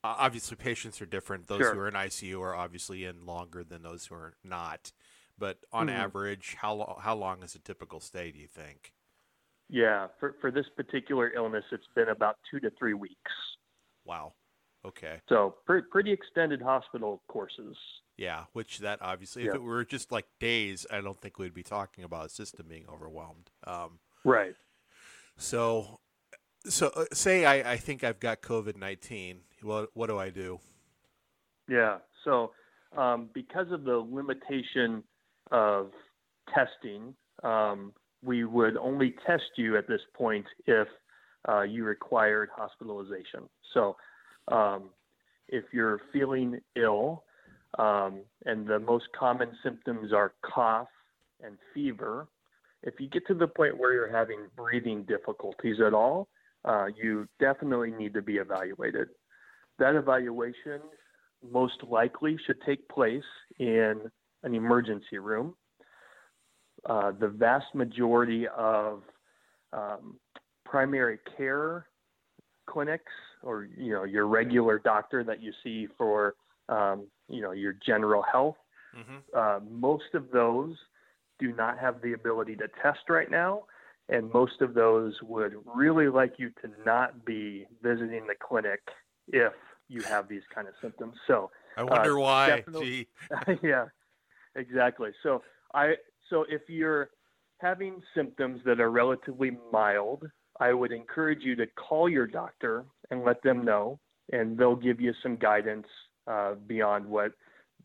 Uh, 0.03 0.15
obviously, 0.19 0.55
patients 0.55 1.01
are 1.01 1.07
different. 1.07 1.47
Those 1.47 1.61
sure. 1.61 1.73
who 1.73 1.79
are 1.79 1.87
in 1.87 1.95
ICU 1.95 2.39
are 2.39 2.55
obviously 2.55 3.05
in 3.05 3.25
longer 3.25 3.63
than 3.63 3.81
those 3.81 4.05
who 4.05 4.15
are 4.15 4.35
not. 4.43 4.91
But 5.37 5.57
on 5.71 5.87
mm-hmm. 5.87 5.97
average, 5.97 6.55
how 6.59 6.97
how 7.01 7.15
long 7.15 7.43
is 7.43 7.55
a 7.55 7.59
typical 7.59 7.99
stay? 7.99 8.31
Do 8.31 8.39
you 8.39 8.47
think? 8.47 8.93
Yeah, 9.69 10.07
for 10.19 10.35
for 10.39 10.51
this 10.51 10.65
particular 10.75 11.31
illness, 11.33 11.65
it's 11.71 11.87
been 11.95 12.09
about 12.09 12.37
two 12.49 12.59
to 12.61 12.71
three 12.77 12.93
weeks. 12.93 13.31
Wow. 14.05 14.33
Okay. 14.85 15.19
So 15.27 15.55
pre- 15.65 15.81
pretty 15.81 16.11
extended 16.11 16.61
hospital 16.61 17.21
courses. 17.27 17.75
Yeah, 18.17 18.43
which 18.53 18.79
that 18.79 19.01
obviously, 19.01 19.45
if 19.45 19.55
it 19.55 19.61
were 19.61 19.83
just 19.83 20.11
like 20.11 20.25
days, 20.39 20.85
I 20.89 21.01
don't 21.01 21.19
think 21.19 21.37
we'd 21.37 21.53
be 21.53 21.63
talking 21.63 22.03
about 22.03 22.27
a 22.27 22.29
system 22.29 22.67
being 22.69 22.85
overwhelmed. 22.87 23.49
Um, 23.65 23.99
right. 24.23 24.55
So, 25.37 25.99
so 26.65 26.91
uh, 26.95 27.05
say 27.11 27.45
I, 27.45 27.73
I 27.73 27.77
think 27.77 28.03
I've 28.03 28.19
got 28.19 28.41
COVID 28.41 28.77
nineteen. 28.77 29.41
What 29.61 29.89
what 29.95 30.07
do 30.07 30.17
I 30.17 30.29
do? 30.29 30.59
Yeah. 31.67 31.97
So 32.23 32.51
um, 32.95 33.29
because 33.33 33.71
of 33.71 33.83
the 33.83 33.97
limitation 33.97 35.03
of 35.51 35.91
testing, 36.53 37.15
um, 37.43 37.93
we 38.23 38.43
would 38.43 38.77
only 38.77 39.15
test 39.25 39.43
you 39.55 39.77
at 39.77 39.87
this 39.87 40.01
point 40.15 40.45
if 40.65 40.87
uh, 41.47 41.61
you 41.61 41.83
required 41.83 42.49
hospitalization. 42.55 43.47
So, 43.73 43.95
um, 44.51 44.89
if 45.47 45.63
you're 45.71 46.01
feeling 46.11 46.59
ill, 46.75 47.23
um, 47.77 48.21
and 48.45 48.65
the 48.65 48.79
most 48.79 49.05
common 49.17 49.49
symptoms 49.63 50.11
are 50.13 50.33
cough 50.41 50.87
and 51.43 51.57
fever, 51.73 52.27
if 52.83 52.95
you 52.99 53.09
get 53.09 53.27
to 53.27 53.33
the 53.33 53.47
point 53.47 53.77
where 53.77 53.93
you're 53.93 54.11
having 54.11 54.47
breathing 54.55 55.03
difficulties 55.03 55.77
at 55.85 55.93
all, 55.93 56.27
uh, 56.63 56.87
you 56.95 57.27
definitely 57.39 57.91
need 57.91 58.13
to 58.13 58.21
be 58.21 58.35
evaluated. 58.35 59.09
That 59.77 59.95
evaluation 59.95 60.81
most 61.51 61.83
likely 61.87 62.37
should 62.45 62.61
take 62.65 62.87
place 62.89 63.23
in 63.59 64.09
an 64.45 64.55
emergency 64.55 65.17
room. 65.17 65.53
Uh, 66.85 67.11
the 67.19 67.27
vast 67.27 67.73
majority 67.73 68.47
of 68.47 69.01
um, 69.73 70.17
primary 70.65 71.17
care 71.35 71.87
clinics 72.69 73.11
or 73.43 73.67
you 73.77 73.91
know 73.91 74.03
your 74.03 74.27
regular 74.27 74.79
doctor 74.79 75.23
that 75.23 75.41
you 75.41 75.51
see 75.63 75.87
for 75.97 76.35
um, 76.69 77.07
you 77.27 77.41
know 77.41 77.51
your 77.51 77.73
general 77.85 78.23
health 78.23 78.55
mm-hmm. 78.97 79.17
uh, 79.37 79.59
most 79.69 80.13
of 80.13 80.31
those 80.31 80.75
do 81.39 81.53
not 81.53 81.77
have 81.79 82.01
the 82.01 82.13
ability 82.13 82.55
to 82.55 82.67
test 82.81 83.09
right 83.09 83.29
now. 83.29 83.63
And 84.07 84.31
most 84.31 84.61
of 84.61 84.73
those 84.73 85.13
would 85.23 85.55
really 85.65 86.07
like 86.07 86.33
you 86.37 86.51
to 86.61 86.69
not 86.85 87.25
be 87.25 87.65
visiting 87.81 88.27
the 88.27 88.35
clinic 88.39 88.81
if 89.27 89.53
you 89.87 90.01
have 90.03 90.27
these 90.27 90.43
kind 90.53 90.67
of 90.67 90.75
symptoms. 90.81 91.15
So 91.27 91.49
i 91.77 91.83
wonder 91.83 92.17
uh, 92.19 92.21
why. 92.21 92.63
yeah 93.63 93.85
exactly 94.55 95.09
so 95.23 95.41
i 95.73 95.93
so 96.29 96.45
if 96.49 96.61
you're 96.67 97.09
having 97.59 98.01
symptoms 98.15 98.61
that 98.65 98.79
are 98.79 98.91
relatively 98.91 99.57
mild, 99.71 100.23
I 100.59 100.73
would 100.73 100.91
encourage 100.91 101.43
you 101.43 101.55
to 101.55 101.65
call 101.67 102.09
your 102.09 102.27
doctor 102.27 102.85
and 103.11 103.23
let 103.23 103.41
them 103.43 103.63
know, 103.63 103.99
and 104.31 104.57
they'll 104.57 104.75
give 104.75 104.99
you 104.99 105.13
some 105.21 105.35
guidance 105.35 105.87
uh, 106.27 106.55
beyond 106.67 107.05
what 107.05 107.31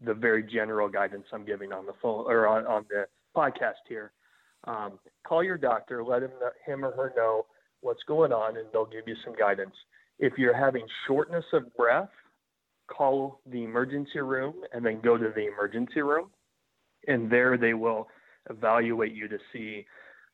the 0.04 0.14
very 0.14 0.42
general 0.42 0.88
guidance 0.88 1.24
I'm 1.32 1.44
giving 1.44 1.72
on 1.72 1.86
the 1.86 1.92
phone 2.00 2.24
or 2.26 2.48
on, 2.48 2.66
on 2.66 2.86
the 2.88 3.06
podcast 3.36 3.84
here. 3.88 4.12
Um, 4.64 4.98
call 5.26 5.42
your 5.42 5.58
doctor, 5.58 6.04
let 6.04 6.22
him, 6.22 6.30
him 6.66 6.84
or 6.84 6.92
her 6.92 7.12
know 7.16 7.46
what's 7.80 8.02
going 8.04 8.32
on, 8.32 8.56
and 8.56 8.66
they'll 8.72 8.86
give 8.86 9.06
you 9.06 9.16
some 9.24 9.34
guidance. 9.34 9.74
If 10.18 10.34
you're 10.36 10.56
having 10.56 10.86
shortness 11.06 11.44
of 11.52 11.74
breath, 11.76 12.10
call 12.88 13.40
the 13.46 13.64
emergency 13.64 14.20
room 14.20 14.54
and 14.72 14.84
then 14.84 15.00
go 15.00 15.16
to 15.16 15.30
the 15.34 15.46
emergency 15.46 16.02
room, 16.02 16.30
and 17.06 17.30
there 17.30 17.56
they 17.56 17.74
will 17.74 18.08
evaluate 18.48 19.12
you 19.12 19.28
to 19.28 19.38
see 19.52 19.86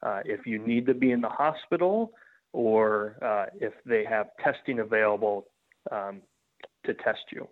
uh, 0.03 0.21
if 0.25 0.47
you 0.47 0.59
need 0.59 0.87
to 0.87 0.95
be 0.95 1.11
in 1.11 1.21
the 1.21 1.29
hospital 1.29 2.13
or 2.53 3.17
uh, 3.23 3.47
if 3.61 3.73
they 3.85 4.05
have 4.05 4.29
testing 4.43 4.81
available 4.81 5.47
um, 5.91 6.21
to 6.85 6.95
test 6.95 7.21
you. 7.33 7.47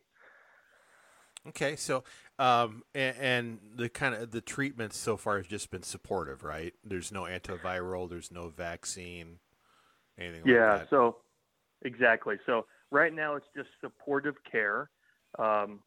Okay, 1.49 1.77
so 1.77 2.05
um, 2.39 2.83
and, 2.95 3.17
and, 3.19 3.59
the 3.77 3.89
kind 3.89 4.15
of 4.15 4.31
the 4.31 4.41
treatment 4.41 4.95
so 4.95 5.17
far 5.17 5.37
has 5.37 5.47
just 5.47 5.71
been 5.71 5.83
supportive, 5.83 6.43
right? 6.43 6.73
There's 6.83 7.13
no 7.13 7.23
antiviral, 7.23 8.09
there's 8.09 8.33
no 8.33 8.49
vaccine, 8.49 9.39
anything. 10.19 10.43
Yeah, 10.47 10.77
like 10.77 10.91
so 10.91 11.17
exactly. 11.83 12.37
So 12.47 12.65
right 12.91 13.13
now 13.13 13.37
it's 13.37 13.47
just 13.55 13.69
supportive 13.83 14.37
care, 14.51 14.89
um, 15.39 15.81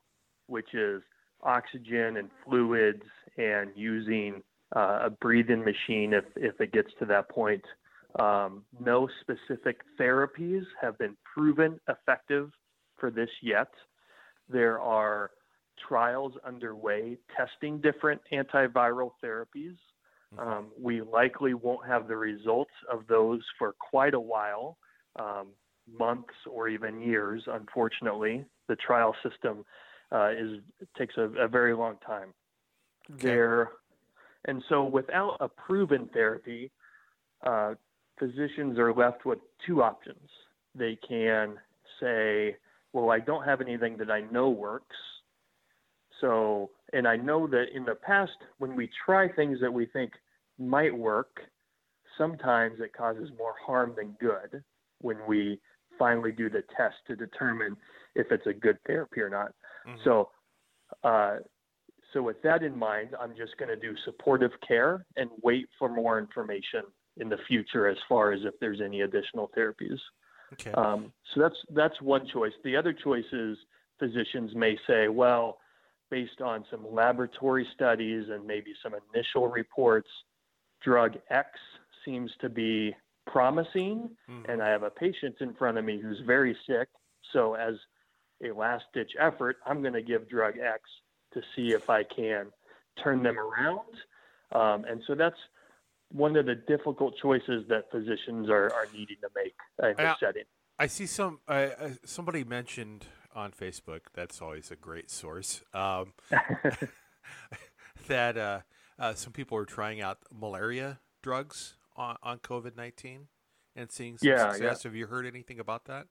which 0.46 0.76
is 0.76 1.02
oxygen 1.44 2.18
and 2.18 2.30
fluids 2.46 3.04
and 3.38 3.72
using 3.76 4.42
uh, 4.76 5.00
a 5.06 5.10
breathing 5.10 5.64
machine 5.64 6.14
if, 6.14 6.26
if 6.36 6.60
it 6.60 6.72
gets 6.72 6.90
to 7.00 7.06
that 7.06 7.30
point. 7.30 7.64
Um, 8.20 8.64
no 8.80 9.08
specific 9.22 9.82
therapies 10.00 10.64
have 10.82 10.98
been 10.98 11.16
proven 11.24 11.80
effective 11.88 12.50
for 12.98 13.12
this 13.12 13.30
yet. 13.42 13.70
There 14.50 14.80
are 14.80 15.32
trials 15.88 16.34
underway 16.46 17.18
testing 17.36 17.80
different 17.80 18.22
antiviral 18.34 19.12
therapies. 19.24 19.76
Mm-hmm. 20.36 20.40
Um, 20.40 20.68
we 20.80 21.02
likely 21.02 21.54
won't 21.54 21.86
have 21.88 22.08
the 22.08 22.18
results 22.18 22.72
of 22.92 23.06
those 23.08 23.42
for 23.60 23.76
quite 23.80 24.14
a 24.14 24.20
while, 24.20 24.78
um, 25.18 25.50
months 25.98 26.34
or 26.50 26.68
even 26.68 27.00
years. 27.00 27.44
Unfortunately, 27.48 28.46
the 28.68 28.76
trial 28.76 29.16
system 29.24 29.64
uh, 30.12 30.30
is 30.32 30.60
takes 30.98 31.16
a, 31.18 31.24
a, 31.24 31.48
very 31.48 31.76
long 31.76 31.98
time. 32.06 32.34
Okay. 33.12 33.28
There 33.28 33.72
and 34.48 34.64
so, 34.70 34.84
without 34.84 35.38
a 35.42 35.50
proven 35.50 36.10
therapy, 36.14 36.72
uh, 37.46 37.74
physicians 38.18 38.80
are 38.80 38.94
left 38.94 39.26
with 39.26 39.40
two 39.66 39.84
options. 39.84 40.30
They 40.74 40.98
can 41.08 41.56
say, 42.00 42.56
well, 42.94 43.12
I 43.12 43.20
don't 43.20 43.44
have 43.44 43.60
anything 43.62 43.98
that 43.98 44.10
I 44.10 44.22
know 44.32 44.50
works. 44.50 44.96
So, 46.22 46.72
and 46.94 47.08
I 47.08 47.18
know 47.18 47.46
that 47.48 47.66
in 47.76 47.84
the 47.84 47.96
past, 47.96 48.32
when 48.58 48.76
we 48.76 48.90
try 49.06 49.28
things 49.28 49.60
that 49.62 49.72
we 49.72 49.86
think 49.86 50.14
might 50.58 50.98
work, 50.98 51.42
sometimes 52.18 52.80
it 52.80 52.94
causes 52.94 53.30
more 53.38 53.54
harm 53.64 53.94
than 53.96 54.16
good 54.20 54.64
when 55.02 55.18
we 55.28 55.60
finally 56.00 56.32
do 56.32 56.50
the 56.50 56.64
test 56.76 56.96
to 57.08 57.16
determine 57.16 57.76
if 58.16 58.32
it's 58.32 58.48
a 58.48 58.54
good 58.54 58.78
therapy 58.88 59.20
or 59.20 59.30
not. 59.30 59.52
Mm-hmm. 59.88 60.00
So, 60.04 60.30
uh, 61.04 61.38
so, 62.14 62.22
with 62.22 62.42
that 62.44 62.64
in 62.64 62.78
mind, 62.78 63.16
I'm 63.20 63.36
just 63.36 63.58
going 63.58 63.70
to 63.70 63.76
do 63.76 63.96
supportive 64.06 64.52
care 64.66 65.06
and 65.16 65.30
wait 65.42 65.68
for 65.78 65.90
more 65.90 66.18
information 66.18 66.84
in 67.18 67.30
the 67.30 67.38
future 67.48 67.88
as 67.88 67.98
far 68.08 68.32
as 68.32 68.42
if 68.44 68.54
there's 68.60 68.82
any 68.82 69.02
additional 69.02 69.50
therapies. 69.58 70.00
Okay. 70.54 70.72
Um, 70.72 71.12
so 71.34 71.42
that's 71.42 71.56
that's 71.72 72.02
one 72.02 72.28
choice. 72.28 72.54
The 72.64 72.76
other 72.76 72.94
choice 72.94 73.26
is 73.34 73.58
physicians 74.00 74.56
may 74.56 74.78
say, 74.88 75.10
well, 75.10 75.58
based 76.10 76.42
on 76.42 76.64
some 76.72 76.86
laboratory 76.90 77.68
studies 77.74 78.28
and 78.30 78.46
maybe 78.46 78.74
some 78.82 78.94
initial 79.14 79.48
reports, 79.48 80.10
drug 80.82 81.18
X 81.30 81.50
seems 82.06 82.32
to 82.40 82.48
be 82.50 82.96
promising, 83.26 84.16
Mhm. 84.30 84.48
and 84.48 84.64
I 84.64 84.70
have 84.70 84.84
a 84.84 84.90
patient 84.90 85.36
in 85.42 85.54
front 85.56 85.78
of 85.78 85.84
me 85.84 86.00
who's 86.00 86.20
very 86.22 86.58
sick. 86.66 86.88
So 87.34 87.56
as 87.56 87.76
a 88.44 88.52
last 88.52 88.86
ditch 88.94 89.12
effort, 89.20 89.58
I'm 89.66 89.82
going 89.82 89.94
to 89.94 90.02
give 90.02 90.30
drug 90.30 90.56
X 90.58 90.82
to 91.34 91.42
see 91.56 91.74
if 91.74 91.90
I 91.90 92.04
can 92.04 92.48
turn 93.04 93.24
them 93.24 93.38
around. 93.38 93.80
Um, 94.54 94.86
and 94.86 95.02
so 95.08 95.16
that's 95.16 95.36
one 96.12 96.36
of 96.38 96.46
the 96.46 96.56
difficult 96.56 97.16
choices 97.22 97.66
that 97.70 97.92
physicians 97.92 98.50
are, 98.50 98.72
are 98.74 98.88
needing 98.94 99.18
to 99.22 99.30
make 99.36 99.54
in 99.84 99.90
this 99.90 100.00
Yeah. 100.00 100.16
setting. 100.20 100.44
I 100.80 100.88
see 100.88 101.08
some. 101.08 101.40
Uh, 101.48 101.52
uh, 101.80 101.90
somebody 102.06 102.44
mentioned 102.44 103.08
on 103.34 103.52
Facebook. 103.52 104.02
That's 104.14 104.42
always 104.42 104.70
a 104.70 104.76
great 104.76 105.10
source. 105.10 105.64
Um, 105.74 106.14
that 108.08 108.38
uh, 108.38 108.60
uh, 109.00 109.16
some 109.16 109.34
people 109.34 109.58
are 109.58 109.66
trying 109.66 110.02
out 110.02 110.20
malaria 110.32 111.00
drugs 111.24 111.76
on, 111.96 112.18
on 112.22 112.38
COVID 112.40 112.78
nineteen 112.78 113.28
and 113.76 113.92
seeing 113.92 114.20
some 114.20 114.30
Yeah, 114.30 114.52
success. 114.52 114.84
Have 114.84 114.96
you 114.96 115.08
heard 115.08 115.26
anything 115.26 115.60
about 115.60 115.86
that? 115.86 116.06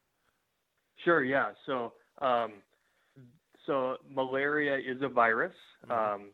Sure, 1.05 1.23
yeah. 1.23 1.51
So, 1.65 1.93
um, 2.20 2.52
so 3.66 3.96
malaria 4.09 4.76
is 4.79 5.02
a 5.02 5.09
virus. 5.09 5.55
Mhm. 5.87 5.90
Um, 5.90 6.31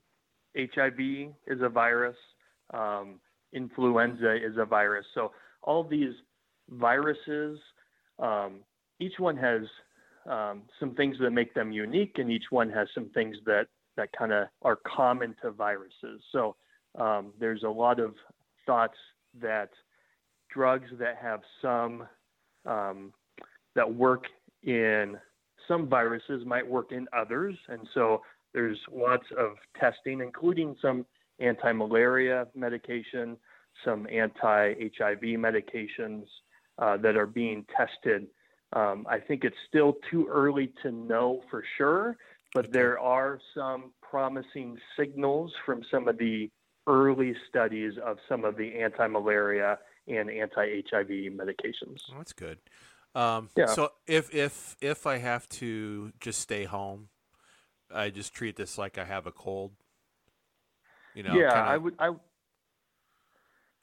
HIV 0.56 1.34
is 1.46 1.60
a 1.62 1.68
virus. 1.68 2.16
Um, 2.70 3.20
influenza 3.52 4.34
is 4.34 4.56
a 4.58 4.64
virus. 4.64 5.06
So 5.14 5.32
all 5.62 5.84
these 5.84 6.14
viruses, 6.68 7.58
um, 8.18 8.64
each 8.98 9.18
one 9.18 9.36
has 9.36 9.62
um, 10.26 10.62
some 10.78 10.94
things 10.94 11.18
that 11.18 11.30
make 11.30 11.52
them 11.54 11.72
unique, 11.72 12.18
and 12.18 12.30
each 12.30 12.50
one 12.50 12.70
has 12.70 12.88
some 12.94 13.08
things 13.10 13.36
that 13.44 13.66
that 13.96 14.10
kind 14.12 14.32
of 14.32 14.48
are 14.62 14.76
common 14.76 15.34
to 15.42 15.50
viruses. 15.50 16.22
So 16.30 16.56
um, 16.98 17.32
there's 17.38 17.62
a 17.62 17.68
lot 17.68 17.98
of 17.98 18.14
thoughts 18.64 18.96
that 19.40 19.70
drugs 20.50 20.88
that 20.98 21.16
have 21.16 21.40
some 21.60 22.06
um, 22.64 23.12
that 23.74 23.92
work 23.92 24.26
in 24.62 25.18
some 25.68 25.88
viruses 25.88 26.44
might 26.46 26.66
work 26.66 26.92
in 26.92 27.06
others. 27.12 27.56
And 27.68 27.88
so 27.94 28.22
there's 28.54 28.78
lots 28.90 29.26
of 29.36 29.56
testing, 29.78 30.20
including 30.20 30.76
some 30.80 31.06
anti 31.38 31.72
malaria 31.72 32.46
medication, 32.54 33.36
some 33.84 34.06
anti 34.10 34.74
HIV 34.98 35.22
medications 35.22 36.24
uh, 36.78 36.96
that 36.98 37.16
are 37.16 37.26
being 37.26 37.64
tested. 37.76 38.26
Um, 38.74 39.06
I 39.08 39.18
think 39.18 39.44
it's 39.44 39.56
still 39.68 39.96
too 40.10 40.26
early 40.30 40.72
to 40.82 40.90
know 40.90 41.42
for 41.50 41.62
sure, 41.76 42.16
but 42.54 42.72
there 42.72 42.98
are 42.98 43.38
some 43.54 43.92
promising 44.00 44.78
signals 44.98 45.52
from 45.66 45.82
some 45.90 46.08
of 46.08 46.18
the 46.18 46.50
early 46.86 47.34
studies 47.48 47.94
of 48.04 48.18
some 48.28 48.44
of 48.44 48.56
the 48.56 48.74
anti 48.80 49.06
malaria 49.06 49.78
and 50.08 50.30
anti 50.30 50.82
HIV 50.90 51.08
medications. 51.08 52.00
Well, 52.08 52.18
that's 52.18 52.32
good. 52.32 52.58
Um, 53.14 53.50
Yeah. 53.56 53.66
So 53.66 53.92
if 54.06 54.34
if 54.34 54.76
if 54.80 55.06
I 55.06 55.18
have 55.18 55.48
to 55.60 56.12
just 56.20 56.40
stay 56.40 56.64
home, 56.64 57.08
I 57.90 58.10
just 58.10 58.32
treat 58.34 58.56
this 58.56 58.78
like 58.78 58.98
I 58.98 59.04
have 59.04 59.26
a 59.26 59.32
cold. 59.32 59.72
You 61.14 61.22
know. 61.22 61.34
yeah, 61.34 61.52
kinda- 61.52 61.70
I 61.70 61.76
would. 61.78 61.94
I 61.98 62.14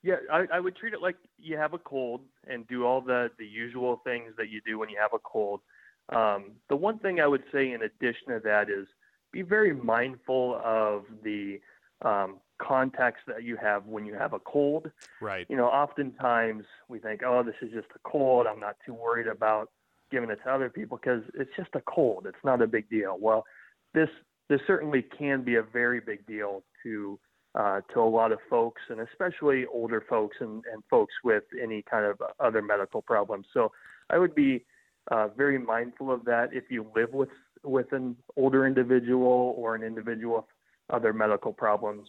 yeah, 0.01 0.15
I, 0.31 0.47
I 0.53 0.59
would 0.59 0.75
treat 0.77 0.93
it 0.93 1.01
like 1.01 1.17
you 1.37 1.57
have 1.57 1.73
a 1.73 1.77
cold 1.77 2.21
and 2.47 2.65
do 2.67 2.85
all 2.85 3.01
the 3.01 3.29
the 3.37 3.45
usual 3.45 4.01
things 4.03 4.33
that 4.37 4.49
you 4.49 4.61
do 4.65 4.79
when 4.79 4.89
you 4.89 4.97
have 4.99 5.13
a 5.13 5.19
cold. 5.19 5.61
Um, 6.09 6.53
the 6.69 6.75
one 6.75 6.97
thing 6.99 7.19
I 7.19 7.27
would 7.27 7.43
say 7.51 7.71
in 7.71 7.83
addition 7.83 8.29
to 8.29 8.39
that 8.43 8.69
is 8.69 8.87
be 9.31 9.43
very 9.43 9.73
mindful 9.73 10.59
of 10.63 11.05
the 11.23 11.59
um, 12.01 12.39
contacts 12.59 13.21
that 13.27 13.43
you 13.43 13.57
have 13.57 13.85
when 13.85 14.05
you 14.05 14.13
have 14.13 14.33
a 14.33 14.39
cold. 14.39 14.91
Right. 15.21 15.45
You 15.49 15.57
know, 15.57 15.65
oftentimes 15.65 16.65
we 16.87 16.99
think, 16.99 17.21
oh, 17.25 17.43
this 17.43 17.55
is 17.61 17.71
just 17.73 17.87
a 17.95 18.09
cold. 18.09 18.47
I'm 18.47 18.59
not 18.59 18.75
too 18.85 18.93
worried 18.93 19.27
about 19.27 19.69
giving 20.11 20.29
it 20.29 20.39
to 20.43 20.51
other 20.51 20.69
people 20.69 20.99
because 21.01 21.23
it's 21.33 21.51
just 21.55 21.69
a 21.75 21.81
cold. 21.81 22.25
It's 22.27 22.43
not 22.43 22.61
a 22.61 22.67
big 22.67 22.89
deal. 22.89 23.17
Well, 23.19 23.45
this 23.93 24.09
this 24.49 24.61
certainly 24.65 25.03
can 25.17 25.43
be 25.43 25.55
a 25.55 25.63
very 25.63 25.99
big 25.99 26.25
deal 26.25 26.63
to 26.83 27.19
uh, 27.55 27.81
to 27.93 27.99
a 27.99 28.09
lot 28.09 28.31
of 28.31 28.39
folks, 28.49 28.81
and 28.89 28.99
especially 28.99 29.65
older 29.71 30.03
folks 30.07 30.37
and, 30.39 30.63
and 30.71 30.83
folks 30.89 31.13
with 31.23 31.43
any 31.61 31.83
kind 31.89 32.05
of 32.05 32.21
other 32.39 32.61
medical 32.61 33.01
problems. 33.01 33.45
So 33.53 33.71
I 34.09 34.17
would 34.17 34.35
be 34.35 34.65
uh, 35.11 35.29
very 35.29 35.57
mindful 35.57 36.11
of 36.11 36.25
that 36.25 36.49
if 36.53 36.65
you 36.69 36.85
live 36.95 37.13
with 37.13 37.29
with 37.63 37.91
an 37.91 38.15
older 38.37 38.65
individual 38.65 39.53
or 39.57 39.75
an 39.75 39.83
individual 39.83 40.37
with 40.37 40.45
other 40.89 41.13
medical 41.13 41.53
problems. 41.53 42.07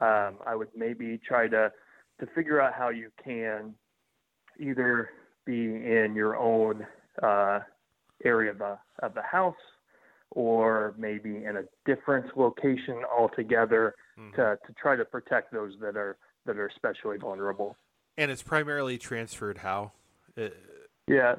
Um, 0.00 0.36
I 0.46 0.54
would 0.54 0.68
maybe 0.76 1.18
try 1.26 1.48
to 1.48 1.72
to 2.20 2.26
figure 2.34 2.60
out 2.60 2.72
how 2.74 2.88
you 2.88 3.10
can 3.22 3.74
either 4.58 5.10
be 5.44 5.64
in 5.64 6.14
your 6.14 6.36
own 6.36 6.86
uh, 7.22 7.60
area 8.24 8.50
of 8.50 8.58
the 8.58 8.78
of 9.02 9.14
the 9.14 9.22
house 9.22 9.54
or 10.30 10.94
maybe 10.98 11.44
in 11.44 11.56
a 11.58 11.62
different 11.84 12.36
location 12.36 13.02
altogether 13.16 13.94
Mhm. 14.18 14.34
to, 14.34 14.58
to 14.66 14.72
try 14.74 14.96
to 14.96 15.04
protect 15.04 15.52
those 15.52 15.74
that 15.80 15.96
are 15.96 16.16
that 16.46 16.56
are 16.58 16.66
especially 16.66 17.16
vulnerable. 17.18 17.76
And 18.18 18.30
it's 18.30 18.42
primarily 18.42 18.98
transferred 18.98 19.58
how? 19.58 19.92
Uh, 20.36 20.48
Yeah. 21.06 21.36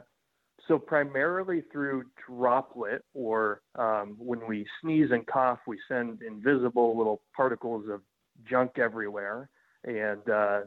So 0.68 0.78
primarily 0.78 1.62
through 1.72 2.04
droplet, 2.28 3.04
or 3.14 3.62
um, 3.76 4.16
when 4.20 4.46
we 4.48 4.66
sneeze 4.82 5.12
and 5.12 5.26
cough, 5.26 5.60
we 5.66 5.80
send 5.88 6.22
invisible 6.22 6.98
little 6.98 7.22
particles 7.36 7.88
of 7.90 8.02
junk 8.50 8.78
everywhere, 8.80 9.50
and 9.84 10.30
uh, 10.30 10.62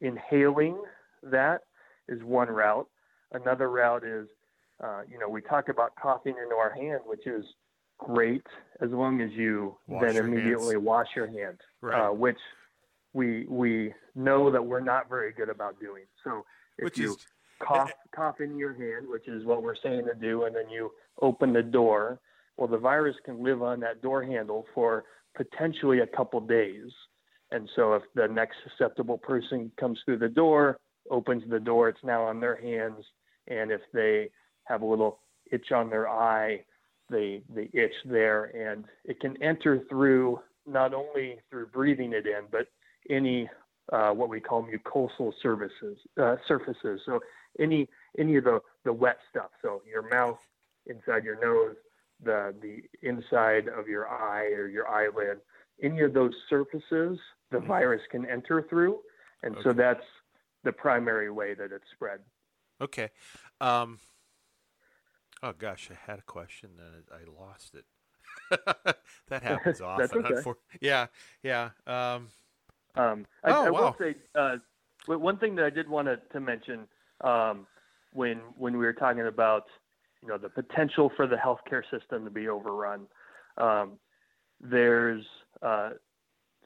inhaling 0.00 0.80
that 1.22 1.62
is 2.08 2.22
one 2.22 2.48
route. 2.48 2.88
Another 3.32 3.70
route 3.70 4.04
is, 4.04 4.26
uh, 4.82 5.02
you 5.10 5.18
know, 5.18 5.28
we 5.28 5.40
talk 5.42 5.68
about 5.68 5.92
coughing 6.00 6.34
into 6.42 6.56
our 6.56 6.70
hand, 6.70 7.00
which 7.06 7.26
is 7.26 7.44
great 7.98 8.46
as 8.80 8.90
long 8.90 9.20
as 9.20 9.30
you 9.32 9.76
Wash 9.86 10.02
then 10.02 10.16
immediately 10.16 10.74
hands. 10.74 10.84
wash 10.84 11.06
your 11.14 11.26
hands, 11.26 11.58
Right. 11.80 12.08
uh, 12.08 12.12
which 12.12 12.38
we 13.12 13.44
we 13.48 13.92
know 14.14 14.50
that 14.50 14.64
we're 14.64 14.80
not 14.80 15.08
very 15.08 15.32
good 15.32 15.48
about 15.48 15.78
doing. 15.80 16.04
So 16.24 16.44
if 16.78 16.84
which 16.84 16.98
you 16.98 17.12
is 17.12 17.26
cough 17.60 17.92
cough 18.14 18.40
in 18.40 18.56
your 18.56 18.72
hand, 18.72 19.06
which 19.08 19.28
is 19.28 19.44
what 19.44 19.62
we're 19.62 19.74
saying 19.76 20.06
to 20.06 20.14
do, 20.14 20.44
and 20.44 20.56
then 20.56 20.70
you 20.70 20.92
open 21.20 21.52
the 21.52 21.62
door. 21.62 22.18
Well, 22.56 22.68
the 22.68 22.78
virus 22.78 23.16
can 23.24 23.42
live 23.42 23.62
on 23.62 23.80
that 23.80 24.00
door 24.02 24.22
handle 24.22 24.66
for 24.74 25.04
potentially 25.34 26.00
a 26.00 26.06
couple 26.06 26.40
days. 26.40 26.90
And 27.52 27.68
so 27.74 27.94
if 27.94 28.02
the 28.14 28.28
next 28.28 28.56
susceptible 28.68 29.18
person 29.18 29.72
comes 29.78 29.98
through 30.04 30.18
the 30.18 30.28
door, 30.28 30.78
opens 31.10 31.42
the 31.48 31.60
door, 31.60 31.88
it's 31.88 32.04
now 32.04 32.22
on 32.22 32.40
their 32.40 32.56
hands. 32.56 33.04
And 33.48 33.70
if 33.70 33.80
they 33.92 34.30
have 34.64 34.82
a 34.82 34.86
little 34.86 35.20
itch 35.50 35.72
on 35.72 35.90
their 35.90 36.08
eye, 36.08 36.64
they 37.10 37.42
they 37.52 37.68
itch 37.72 37.94
there 38.04 38.44
and 38.44 38.84
it 39.04 39.18
can 39.20 39.40
enter 39.42 39.82
through 39.88 40.38
not 40.66 40.94
only 40.94 41.40
through 41.50 41.66
breathing 41.66 42.12
it 42.12 42.26
in, 42.26 42.44
but 42.52 42.68
any 43.08 43.50
uh, 43.92 44.10
what 44.10 44.28
we 44.28 44.40
call 44.40 44.64
mucosal 44.64 45.32
surfaces 45.42 45.98
uh, 46.20 46.36
surfaces. 46.46 47.00
So 47.04 47.20
any 47.58 47.88
any 48.18 48.36
of 48.36 48.44
the, 48.44 48.60
the 48.84 48.92
wet 48.92 49.18
stuff. 49.28 49.50
So 49.62 49.82
your 49.90 50.08
mouth, 50.08 50.38
inside 50.86 51.24
your 51.24 51.40
nose, 51.40 51.76
the 52.22 52.54
the 52.62 52.82
inside 53.02 53.68
of 53.68 53.88
your 53.88 54.08
eye 54.08 54.46
or 54.52 54.68
your 54.68 54.88
eyelid, 54.88 55.38
any 55.82 56.00
of 56.00 56.12
those 56.12 56.32
surfaces, 56.48 57.18
the 57.50 57.58
Mhm. 57.58 57.66
virus 57.66 58.02
can 58.10 58.26
enter 58.26 58.62
through, 58.68 59.00
and 59.42 59.56
so 59.62 59.72
that's 59.72 60.04
the 60.64 60.72
primary 60.72 61.30
way 61.30 61.54
that 61.54 61.72
it's 61.72 61.84
spread. 61.94 62.20
okay. 62.80 63.10
Um, 63.60 63.98
oh 65.42 65.52
gosh, 65.52 65.90
I 65.90 66.10
had 66.10 66.18
a 66.18 66.22
question 66.22 66.70
and 66.78 67.04
I 67.10 67.24
lost 67.40 67.74
it. 67.74 67.84
that 69.28 69.42
happens 69.42 69.80
often. 69.80 70.24
Okay. 70.24 70.50
yeah, 70.80 71.06
yeah. 71.42 71.70
Um, 71.86 72.28
Um, 72.96 73.26
I, 73.44 73.50
Oh, 73.50 73.66
I 73.66 73.70
wow. 73.70 73.80
will 73.80 73.96
say 73.98 74.16
uh, 74.34 74.56
one 75.06 75.38
thing 75.38 75.54
that 75.56 75.64
I 75.64 75.70
did 75.70 75.88
want 75.88 76.08
to, 76.08 76.16
to 76.32 76.40
mention 76.40 76.86
um, 77.22 77.66
when 78.12 78.38
when 78.58 78.72
we 78.76 78.84
were 78.84 78.92
talking 78.92 79.26
about 79.26 79.64
you 80.22 80.28
know 80.28 80.38
the 80.38 80.48
potential 80.48 81.10
for 81.16 81.26
the 81.26 81.36
healthcare 81.36 81.82
system 81.90 82.24
to 82.24 82.30
be 82.30 82.48
overrun. 82.48 83.06
Um, 83.56 83.98
there's 84.60 85.24
uh, 85.62 85.90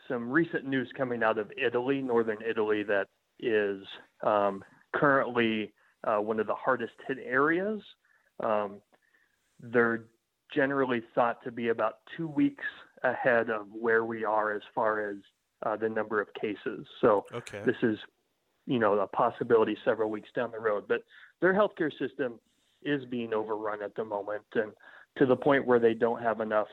some 0.09 0.30
recent 0.30 0.66
news 0.66 0.88
coming 0.97 1.22
out 1.22 1.38
of 1.38 1.51
Italy, 1.57 2.01
northern 2.03 2.38
Italy, 2.49 2.82
that 2.84 3.09
is 3.40 3.82
um, 4.22 4.62
currently 4.95 5.72
uh, 6.05 6.18
one 6.18 6.40
of 6.40 6.47
the 6.47 6.55
hardest 6.55 6.95
hit 7.07 7.18
areas. 7.24 7.80
Um, 8.42 8.80
they're 9.61 10.05
generally 10.55 11.03
thought 11.14 11.42
to 11.45 11.51
be 11.51 11.68
about 11.68 11.99
two 12.16 12.28
weeks 12.28 12.64
ahead 13.03 13.51
of 13.51 13.66
where 13.72 14.05
we 14.05 14.24
are 14.24 14.53
as 14.53 14.62
far 14.74 15.11
as 15.11 15.16
uh, 15.64 15.76
the 15.76 15.88
number 15.88 16.20
of 16.20 16.28
cases. 16.40 16.86
So 17.01 17.24
okay. 17.34 17.62
this 17.64 17.76
is 17.82 17.99
you 18.66 18.78
know, 18.78 18.99
a 18.99 19.07
possibility 19.07 19.76
several 19.84 20.11
weeks 20.11 20.28
down 20.34 20.51
the 20.51 20.59
road. 20.59 20.84
But 20.88 21.03
their 21.40 21.55
healthcare 21.55 21.90
system 21.99 22.38
is 22.82 23.05
being 23.11 23.32
overrun 23.34 23.82
at 23.82 23.95
the 23.95 24.05
moment, 24.05 24.42
and 24.55 24.72
to 25.18 25.26
the 25.26 25.36
point 25.36 25.66
where 25.66 25.78
they 25.78 25.95
don't 25.95 26.22
have 26.22 26.40
enough 26.40 26.68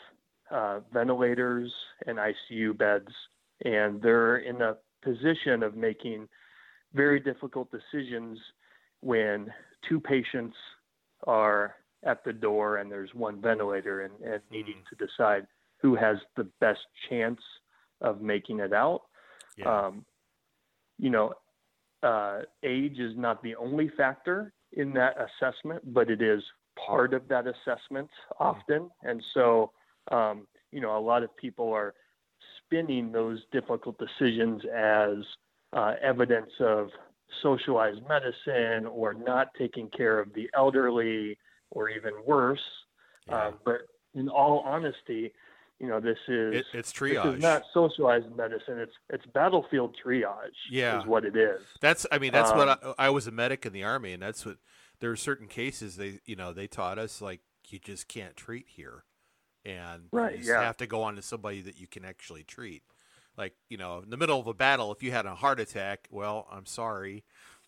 uh, 0.52 0.80
ventilators 0.94 1.72
and 2.08 2.18
ICU 2.18 2.78
beds, 2.78 3.12
and 3.66 4.02
they're 4.02 4.38
in 4.38 4.62
a 4.62 4.76
position 5.04 5.64
of 5.64 5.76
making 5.76 6.28
very 6.94 7.20
difficult 7.20 7.70
decisions 7.72 8.38
when 9.02 9.52
two 9.88 10.00
patients 10.00 10.56
are 11.26 11.76
at 12.04 12.24
the 12.24 12.34
door 12.34 12.78
and 12.78 12.92
there's 12.92 13.14
one 13.14 13.42
ventilator 13.42 14.02
and, 14.02 14.14
and 14.22 14.42
needing 14.52 14.76
mm. 14.76 14.90
to 14.90 15.06
decide 15.06 15.46
who 15.78 15.96
has 15.96 16.18
the 16.36 16.44
best 16.60 16.80
chance 17.10 17.40
of 18.02 18.22
making 18.22 18.60
it 18.60 18.74
out. 18.74 19.02
Yeah. 19.58 19.86
Um, 19.86 20.06
you 20.98 21.10
know, 21.10 21.34
uh, 22.04 22.42
age 22.64 23.00
is 23.00 23.14
not 23.16 23.42
the 23.44 23.56
only 23.56 23.90
factor 23.96 24.54
in 24.74 24.94
that 24.94 25.16
assessment, 25.18 25.94
but 25.94 26.10
it 26.10 26.22
is 26.22 26.42
part 26.86 27.14
of 27.14 27.28
that 27.28 27.46
assessment 27.46 28.10
mm. 28.10 28.46
often. 28.46 28.90
And 29.04 29.22
so, 29.34 29.72
um, 30.10 30.48
you 30.72 30.82
know, 30.82 30.98
a 30.98 31.00
lot 31.00 31.24
of 31.24 31.36
people 31.38 31.72
are 31.72 31.94
spinning 32.66 33.12
those 33.12 33.40
difficult 33.52 33.98
decisions 34.00 34.62
as 34.74 35.18
uh, 35.74 35.94
evidence 36.02 36.52
of 36.60 36.90
socialized 37.42 38.02
medicine 38.08 38.86
or 38.88 39.14
not 39.14 39.48
taking 39.58 39.90
care 39.90 40.20
of 40.20 40.34
the 40.34 40.50
elderly 40.56 41.38
or 41.72 41.90
even 41.90 42.14
worse. 42.26 42.60
Yeah. 43.28 43.48
Um, 43.48 43.54
but 43.64 43.82
in 44.14 44.28
all 44.28 44.64
honesty, 44.66 45.34
you 45.80 45.88
know, 45.88 46.00
this 46.00 46.18
is 46.28 46.56
it, 46.58 46.66
it's 46.74 46.94
triage. 46.94 47.24
This 47.24 47.36
is 47.36 47.42
not 47.42 47.64
socialized 47.74 48.36
medicine. 48.36 48.78
It's 48.80 48.94
it's 49.10 49.26
battlefield 49.34 49.96
triage. 50.06 50.50
Yeah, 50.70 51.02
is 51.02 51.08
what 51.08 51.26
it 51.26 51.36
is. 51.36 51.60
That's 51.82 52.06
I 52.12 52.20
mean 52.20 52.32
that's 52.32 52.52
um, 52.52 52.58
what 52.58 52.70
I, 52.70 53.06
I 53.08 53.10
was 53.10 53.26
a 53.26 53.32
medic 53.32 53.66
in 53.66 53.74
the 53.74 53.84
army, 53.84 54.14
and 54.14 54.22
that's 54.22 54.46
what 54.46 54.58
there 55.00 55.10
are 55.10 55.16
certain 55.16 55.48
cases 55.48 55.96
they 55.96 56.20
you 56.26 56.36
know 56.36 56.54
they 56.54 56.68
taught 56.68 57.00
us 57.00 57.20
like 57.20 57.42
you 57.68 57.80
just 57.80 58.08
can't 58.08 58.36
treat 58.36 58.66
here, 58.70 59.06
and 59.66 60.04
right, 60.12 60.38
you 60.38 60.52
yeah. 60.52 60.64
have 60.64 60.78
to 60.78 60.88
go 60.88 61.04
on 61.04 61.16
to 61.16 61.22
somebody 61.22 61.62
that 61.62 61.80
you 61.80 61.88
can 61.88 62.06
actually 62.06 62.44
treat. 62.44 62.84
Like 63.38 63.54
you 63.70 63.78
know, 63.78 64.00
in 64.00 64.10
the 64.10 64.18
middle 64.18 64.40
of 64.40 64.48
a 64.48 64.54
battle, 64.54 64.92
if 64.92 65.02
you 65.04 65.12
had 65.12 65.26
a 65.26 65.36
heart 65.36 65.60
attack, 65.60 66.08
well, 66.12 66.48
I'm 66.52 66.66
sorry, 66.66 67.24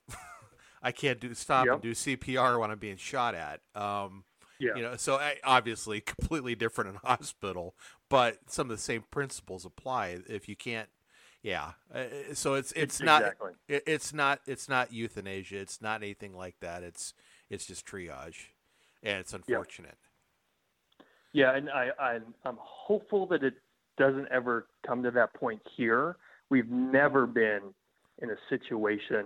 I 0.84 0.91
can't 0.91 1.20
do 1.20 1.34
stop 1.34 1.66
yep. 1.66 1.76
and 1.76 1.82
do 1.82 1.91
CPR 1.91 2.60
when 2.60 2.72
I'm 2.72 2.80
being 2.80 2.98
shot 2.98 3.36
at. 3.36 3.62
Um, 3.74 4.26
yeah. 4.60 4.76
You 4.76 4.82
know, 4.82 4.96
so 4.96 5.16
I, 5.16 5.38
obviously 5.44 6.02
completely 6.02 6.56
different 6.56 6.91
in 6.91 6.96
hospital, 6.98 7.76
but 8.10 8.38
some 8.48 8.70
of 8.70 8.78
the 8.78 8.82
same 8.82 9.04
principles 9.10 9.66
apply. 9.66 10.20
If 10.28 10.48
you 10.48 10.56
can't, 10.56 10.89
yeah. 11.41 11.72
Uh, 11.94 12.06
so 12.34 12.56
it's 12.56 12.72
it's 12.74 13.00
exactly. 13.00 13.48
not 13.48 13.56
it, 13.68 13.84
it's 13.86 14.14
not 14.14 14.39
it's 14.48 14.70
not 14.70 14.94
euthanasia. 14.94 15.58
It's 15.58 15.82
not 15.82 16.02
anything 16.02 16.34
like 16.36 16.56
that. 16.62 16.84
It's 16.84 17.14
it's 17.50 17.66
just 17.66 17.86
triage, 17.86 18.48
and 19.02 19.20
it's 19.20 19.34
unfortunate. 19.34 19.98
Yeah, 21.34 21.55
and 21.55 21.69
I, 21.69 21.89
I 21.99 22.19
I'm 22.45 22.57
hopeful 22.59 23.25
that 23.27 23.43
it 23.43 23.55
doesn't 23.97 24.27
ever 24.31 24.67
come 24.86 25.03
to 25.03 25.11
that 25.11 25.34
point 25.34 25.61
here. 25.75 26.17
We've 26.49 26.69
never 26.69 27.25
been 27.25 27.61
in 28.21 28.29
a 28.29 28.36
situation 28.49 29.25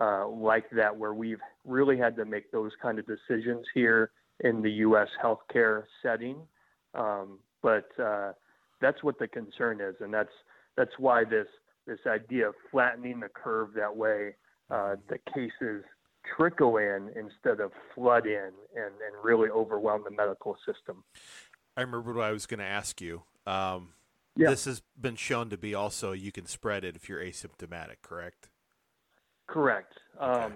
uh, 0.00 0.28
like 0.28 0.68
that 0.70 0.94
where 0.96 1.14
we've 1.14 1.40
really 1.64 1.96
had 1.96 2.16
to 2.16 2.24
make 2.24 2.50
those 2.50 2.72
kind 2.82 2.98
of 2.98 3.06
decisions 3.06 3.64
here 3.74 4.10
in 4.40 4.60
the 4.60 4.70
U.S. 4.70 5.08
healthcare 5.22 5.84
setting. 6.02 6.36
Um, 6.94 7.38
but 7.62 7.88
uh, 8.02 8.32
that's 8.80 9.02
what 9.02 9.18
the 9.18 9.28
concern 9.28 9.80
is, 9.80 9.94
and 10.00 10.12
that's 10.12 10.30
that's 10.76 10.92
why 10.98 11.24
this 11.24 11.46
this 11.86 11.98
idea 12.06 12.48
of 12.48 12.54
flattening 12.70 13.20
the 13.20 13.28
curve 13.28 13.70
that 13.76 13.94
way, 13.96 14.34
uh, 14.70 14.96
the 15.08 15.18
cases 15.32 15.84
trickle 16.36 16.76
in 16.76 17.10
instead 17.16 17.60
of 17.60 17.72
flood 17.94 18.26
in 18.26 18.50
and, 18.74 18.94
and 18.94 19.24
really 19.24 19.48
overwhelm 19.50 20.02
the 20.04 20.10
medical 20.10 20.56
system. 20.66 21.04
I 21.76 21.82
remember 21.82 22.14
what 22.14 22.24
I 22.24 22.32
was 22.32 22.46
going 22.46 22.60
to 22.60 22.66
ask 22.66 23.00
you. 23.00 23.22
Um, 23.46 23.90
yeah. 24.36 24.50
This 24.50 24.66
has 24.66 24.82
been 25.00 25.16
shown 25.16 25.50
to 25.50 25.56
be 25.56 25.74
also 25.74 26.12
you 26.12 26.32
can 26.32 26.46
spread 26.46 26.84
it 26.84 26.96
if 26.96 27.08
you're 27.08 27.20
asymptomatic, 27.20 27.96
correct? 28.02 28.48
Correct. 29.46 29.92
Okay. 30.20 30.44
Um, 30.44 30.54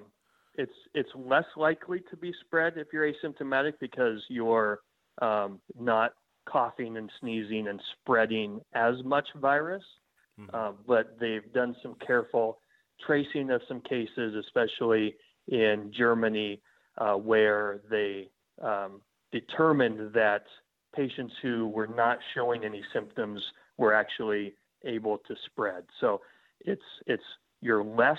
it's 0.56 0.72
it's 0.94 1.08
less 1.14 1.44
likely 1.56 2.02
to 2.10 2.16
be 2.16 2.32
spread 2.44 2.74
if 2.76 2.88
you're 2.92 3.10
asymptomatic 3.10 3.74
because 3.80 4.22
you're 4.28 4.80
um, 5.22 5.60
not 5.78 6.12
coughing 6.46 6.96
and 6.96 7.10
sneezing 7.20 7.68
and 7.68 7.80
spreading 7.94 8.60
as 8.74 8.96
much 9.04 9.26
virus. 9.36 9.82
Mm-hmm. 10.38 10.54
Uh, 10.54 10.72
but 10.86 11.18
they've 11.18 11.52
done 11.52 11.76
some 11.82 11.96
careful 12.06 12.58
tracing 13.06 13.50
of 13.50 13.62
some 13.68 13.80
cases, 13.80 14.34
especially 14.34 15.14
in 15.50 15.92
Germany, 15.96 16.62
uh, 16.96 17.14
where 17.14 17.80
they 17.90 18.30
um, 18.62 19.02
determined 19.32 20.14
that 20.14 20.44
patients 20.94 21.34
who 21.42 21.68
were 21.68 21.86
not 21.86 22.18
showing 22.34 22.64
any 22.64 22.82
symptoms 22.92 23.42
were 23.76 23.92
actually 23.92 24.54
able 24.84 25.18
to 25.18 25.34
spread. 25.46 25.84
So 26.00 26.20
it's 26.60 26.82
it's 27.06 27.22
you're 27.60 27.84
less 27.84 28.18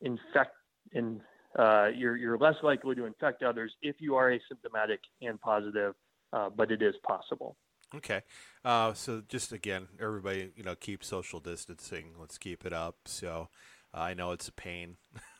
infect 0.00 0.54
in 0.92 1.20
uh, 1.58 1.88
you're 1.94 2.16
you're 2.16 2.38
less 2.38 2.56
likely 2.62 2.94
to 2.94 3.04
infect 3.04 3.42
others 3.42 3.72
if 3.82 3.96
you 3.98 4.14
are 4.14 4.30
asymptomatic 4.30 4.98
and 5.22 5.40
positive, 5.40 5.94
uh, 6.32 6.50
but 6.50 6.70
it 6.70 6.82
is 6.82 6.94
possible. 7.06 7.56
Okay, 7.94 8.22
uh, 8.64 8.92
so 8.92 9.22
just 9.28 9.52
again, 9.52 9.86
everybody, 10.00 10.50
you 10.56 10.64
know, 10.64 10.74
keep 10.74 11.04
social 11.04 11.38
distancing. 11.38 12.12
Let's 12.18 12.38
keep 12.38 12.66
it 12.66 12.72
up. 12.72 12.96
So 13.04 13.48
uh, 13.94 14.00
I 14.00 14.14
know 14.14 14.32
it's 14.32 14.48
a 14.48 14.52
pain, 14.52 14.96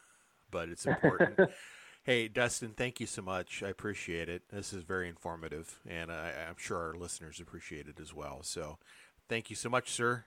but 0.55 0.69
it's 0.69 0.87
important. 0.87 1.51
hey, 2.05 2.29
Dustin, 2.29 2.75
thank 2.77 3.01
you 3.01 3.07
so 3.07 3.21
much. 3.21 3.61
I 3.61 3.69
appreciate 3.69 4.29
it. 4.29 4.43
This 4.51 4.73
is 4.73 4.85
very 4.85 5.09
informative, 5.09 5.81
and 5.85 6.13
I, 6.13 6.33
I'm 6.49 6.55
sure 6.57 6.79
our 6.79 6.95
listeners 6.95 7.41
appreciate 7.41 7.89
it 7.89 7.99
as 8.01 8.15
well. 8.15 8.45
So, 8.45 8.79
thank 9.29 9.51
you 9.51 9.57
so 9.57 9.69
much, 9.69 9.91
sir. 9.91 10.27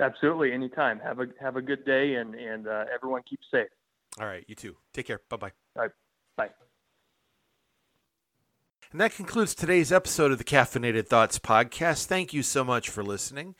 Absolutely, 0.00 0.52
anytime. 0.52 0.98
Have 0.98 1.20
a 1.20 1.26
have 1.40 1.54
a 1.54 1.62
good 1.62 1.84
day, 1.84 2.16
and 2.16 2.34
and 2.34 2.66
uh, 2.66 2.86
everyone 2.92 3.22
keep 3.30 3.38
safe. 3.52 3.68
All 4.18 4.26
right, 4.26 4.44
you 4.48 4.56
too. 4.56 4.76
Take 4.92 5.06
care. 5.06 5.20
Bye 5.28 5.36
bye. 5.36 5.52
All 5.76 5.82
right, 5.82 5.92
bye. 6.36 6.50
And 8.90 9.00
that 9.00 9.14
concludes 9.14 9.54
today's 9.54 9.92
episode 9.92 10.32
of 10.32 10.38
the 10.38 10.44
Caffeinated 10.44 11.06
Thoughts 11.06 11.38
podcast. 11.38 12.06
Thank 12.06 12.32
you 12.32 12.42
so 12.42 12.64
much 12.64 12.88
for 12.88 13.04
listening. 13.04 13.54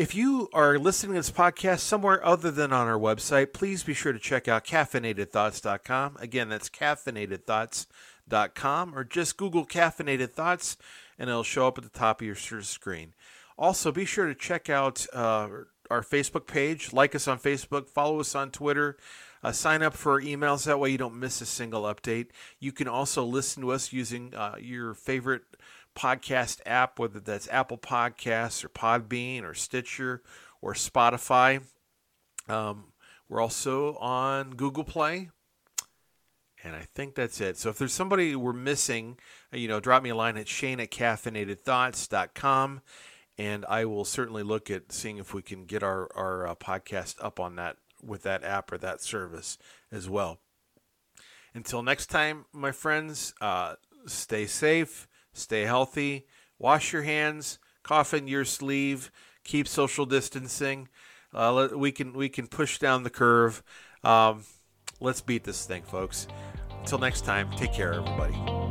If 0.00 0.14
you 0.14 0.48
are 0.54 0.78
listening 0.78 1.12
to 1.12 1.18
this 1.18 1.30
podcast 1.30 1.80
somewhere 1.80 2.24
other 2.24 2.50
than 2.50 2.72
on 2.72 2.86
our 2.86 2.98
website, 2.98 3.52
please 3.52 3.82
be 3.82 3.92
sure 3.92 4.14
to 4.14 4.18
check 4.18 4.48
out 4.48 4.64
caffeinatedthoughts.com. 4.64 6.16
Again, 6.18 6.48
that's 6.48 6.70
caffeinatedthoughts.com 6.70 8.94
or 8.94 9.04
just 9.04 9.36
Google 9.36 9.66
caffeinated 9.66 10.30
thoughts 10.30 10.78
and 11.18 11.28
it'll 11.28 11.42
show 11.42 11.66
up 11.66 11.76
at 11.76 11.84
the 11.84 11.90
top 11.90 12.22
of 12.22 12.26
your 12.26 12.34
screen. 12.34 13.12
Also, 13.58 13.92
be 13.92 14.06
sure 14.06 14.26
to 14.26 14.34
check 14.34 14.70
out 14.70 15.06
uh, 15.12 15.48
our 15.90 16.00
Facebook 16.00 16.46
page, 16.46 16.94
like 16.94 17.14
us 17.14 17.28
on 17.28 17.38
Facebook, 17.38 17.90
follow 17.90 18.20
us 18.20 18.34
on 18.34 18.50
Twitter, 18.50 18.96
uh, 19.42 19.52
sign 19.52 19.82
up 19.82 19.92
for 19.92 20.12
our 20.12 20.20
emails. 20.22 20.64
That 20.64 20.80
way, 20.80 20.88
you 20.88 20.96
don't 20.96 21.20
miss 21.20 21.42
a 21.42 21.46
single 21.46 21.82
update. 21.82 22.28
You 22.58 22.72
can 22.72 22.88
also 22.88 23.22
listen 23.22 23.62
to 23.64 23.72
us 23.72 23.92
using 23.92 24.34
uh, 24.34 24.54
your 24.58 24.94
favorite 24.94 25.42
podcast 25.96 26.60
app, 26.66 26.98
whether 26.98 27.20
that's 27.20 27.48
Apple 27.48 27.78
Podcasts 27.78 28.64
or 28.64 28.68
Podbean 28.68 29.42
or 29.42 29.54
Stitcher 29.54 30.22
or 30.60 30.74
Spotify. 30.74 31.62
Um, 32.48 32.92
we're 33.28 33.40
also 33.40 33.96
on 33.96 34.50
Google 34.50 34.84
Play. 34.84 35.30
And 36.62 36.76
I 36.76 36.86
think 36.94 37.14
that's 37.14 37.40
it. 37.40 37.56
So 37.56 37.70
if 37.70 37.78
there's 37.78 37.94
somebody 37.94 38.36
we're 38.36 38.52
missing, 38.52 39.18
you 39.50 39.66
know, 39.66 39.80
drop 39.80 40.02
me 40.02 40.10
a 40.10 40.14
line 40.14 40.36
at 40.36 40.46
shane 40.46 40.78
at 40.80 40.90
caffeinatedthoughts.com 40.90 42.82
and 43.40 43.64
I 43.70 43.86
will 43.86 44.04
certainly 44.04 44.42
look 44.42 44.70
at 44.70 44.92
seeing 44.92 45.16
if 45.16 45.32
we 45.32 45.40
can 45.40 45.64
get 45.64 45.82
our 45.82 46.14
our 46.14 46.46
uh, 46.46 46.54
podcast 46.54 47.16
up 47.22 47.40
on 47.40 47.56
that 47.56 47.78
with 48.02 48.22
that 48.24 48.44
app 48.44 48.70
or 48.70 48.76
that 48.78 49.00
service 49.00 49.56
as 49.90 50.10
well. 50.10 50.40
Until 51.54 51.82
next 51.82 52.08
time, 52.08 52.44
my 52.52 52.70
friends, 52.70 53.32
uh, 53.40 53.76
stay 54.06 54.44
safe, 54.44 55.08
stay 55.40 55.62
healthy, 55.62 56.26
wash 56.58 56.92
your 56.92 57.02
hands, 57.02 57.58
cough 57.82 58.14
in 58.14 58.28
your 58.28 58.44
sleeve, 58.44 59.10
keep 59.44 59.66
social 59.66 60.06
distancing. 60.06 60.88
Uh, 61.32 61.68
we 61.74 61.92
can 61.92 62.12
we 62.12 62.28
can 62.28 62.46
push 62.46 62.78
down 62.78 63.02
the 63.02 63.10
curve. 63.10 63.62
Um, 64.04 64.44
let's 65.00 65.20
beat 65.20 65.44
this 65.44 65.66
thing, 65.66 65.82
folks. 65.82 66.26
Until 66.80 66.98
next 66.98 67.24
time, 67.24 67.50
take 67.56 67.72
care, 67.72 67.92
everybody. 67.94 68.69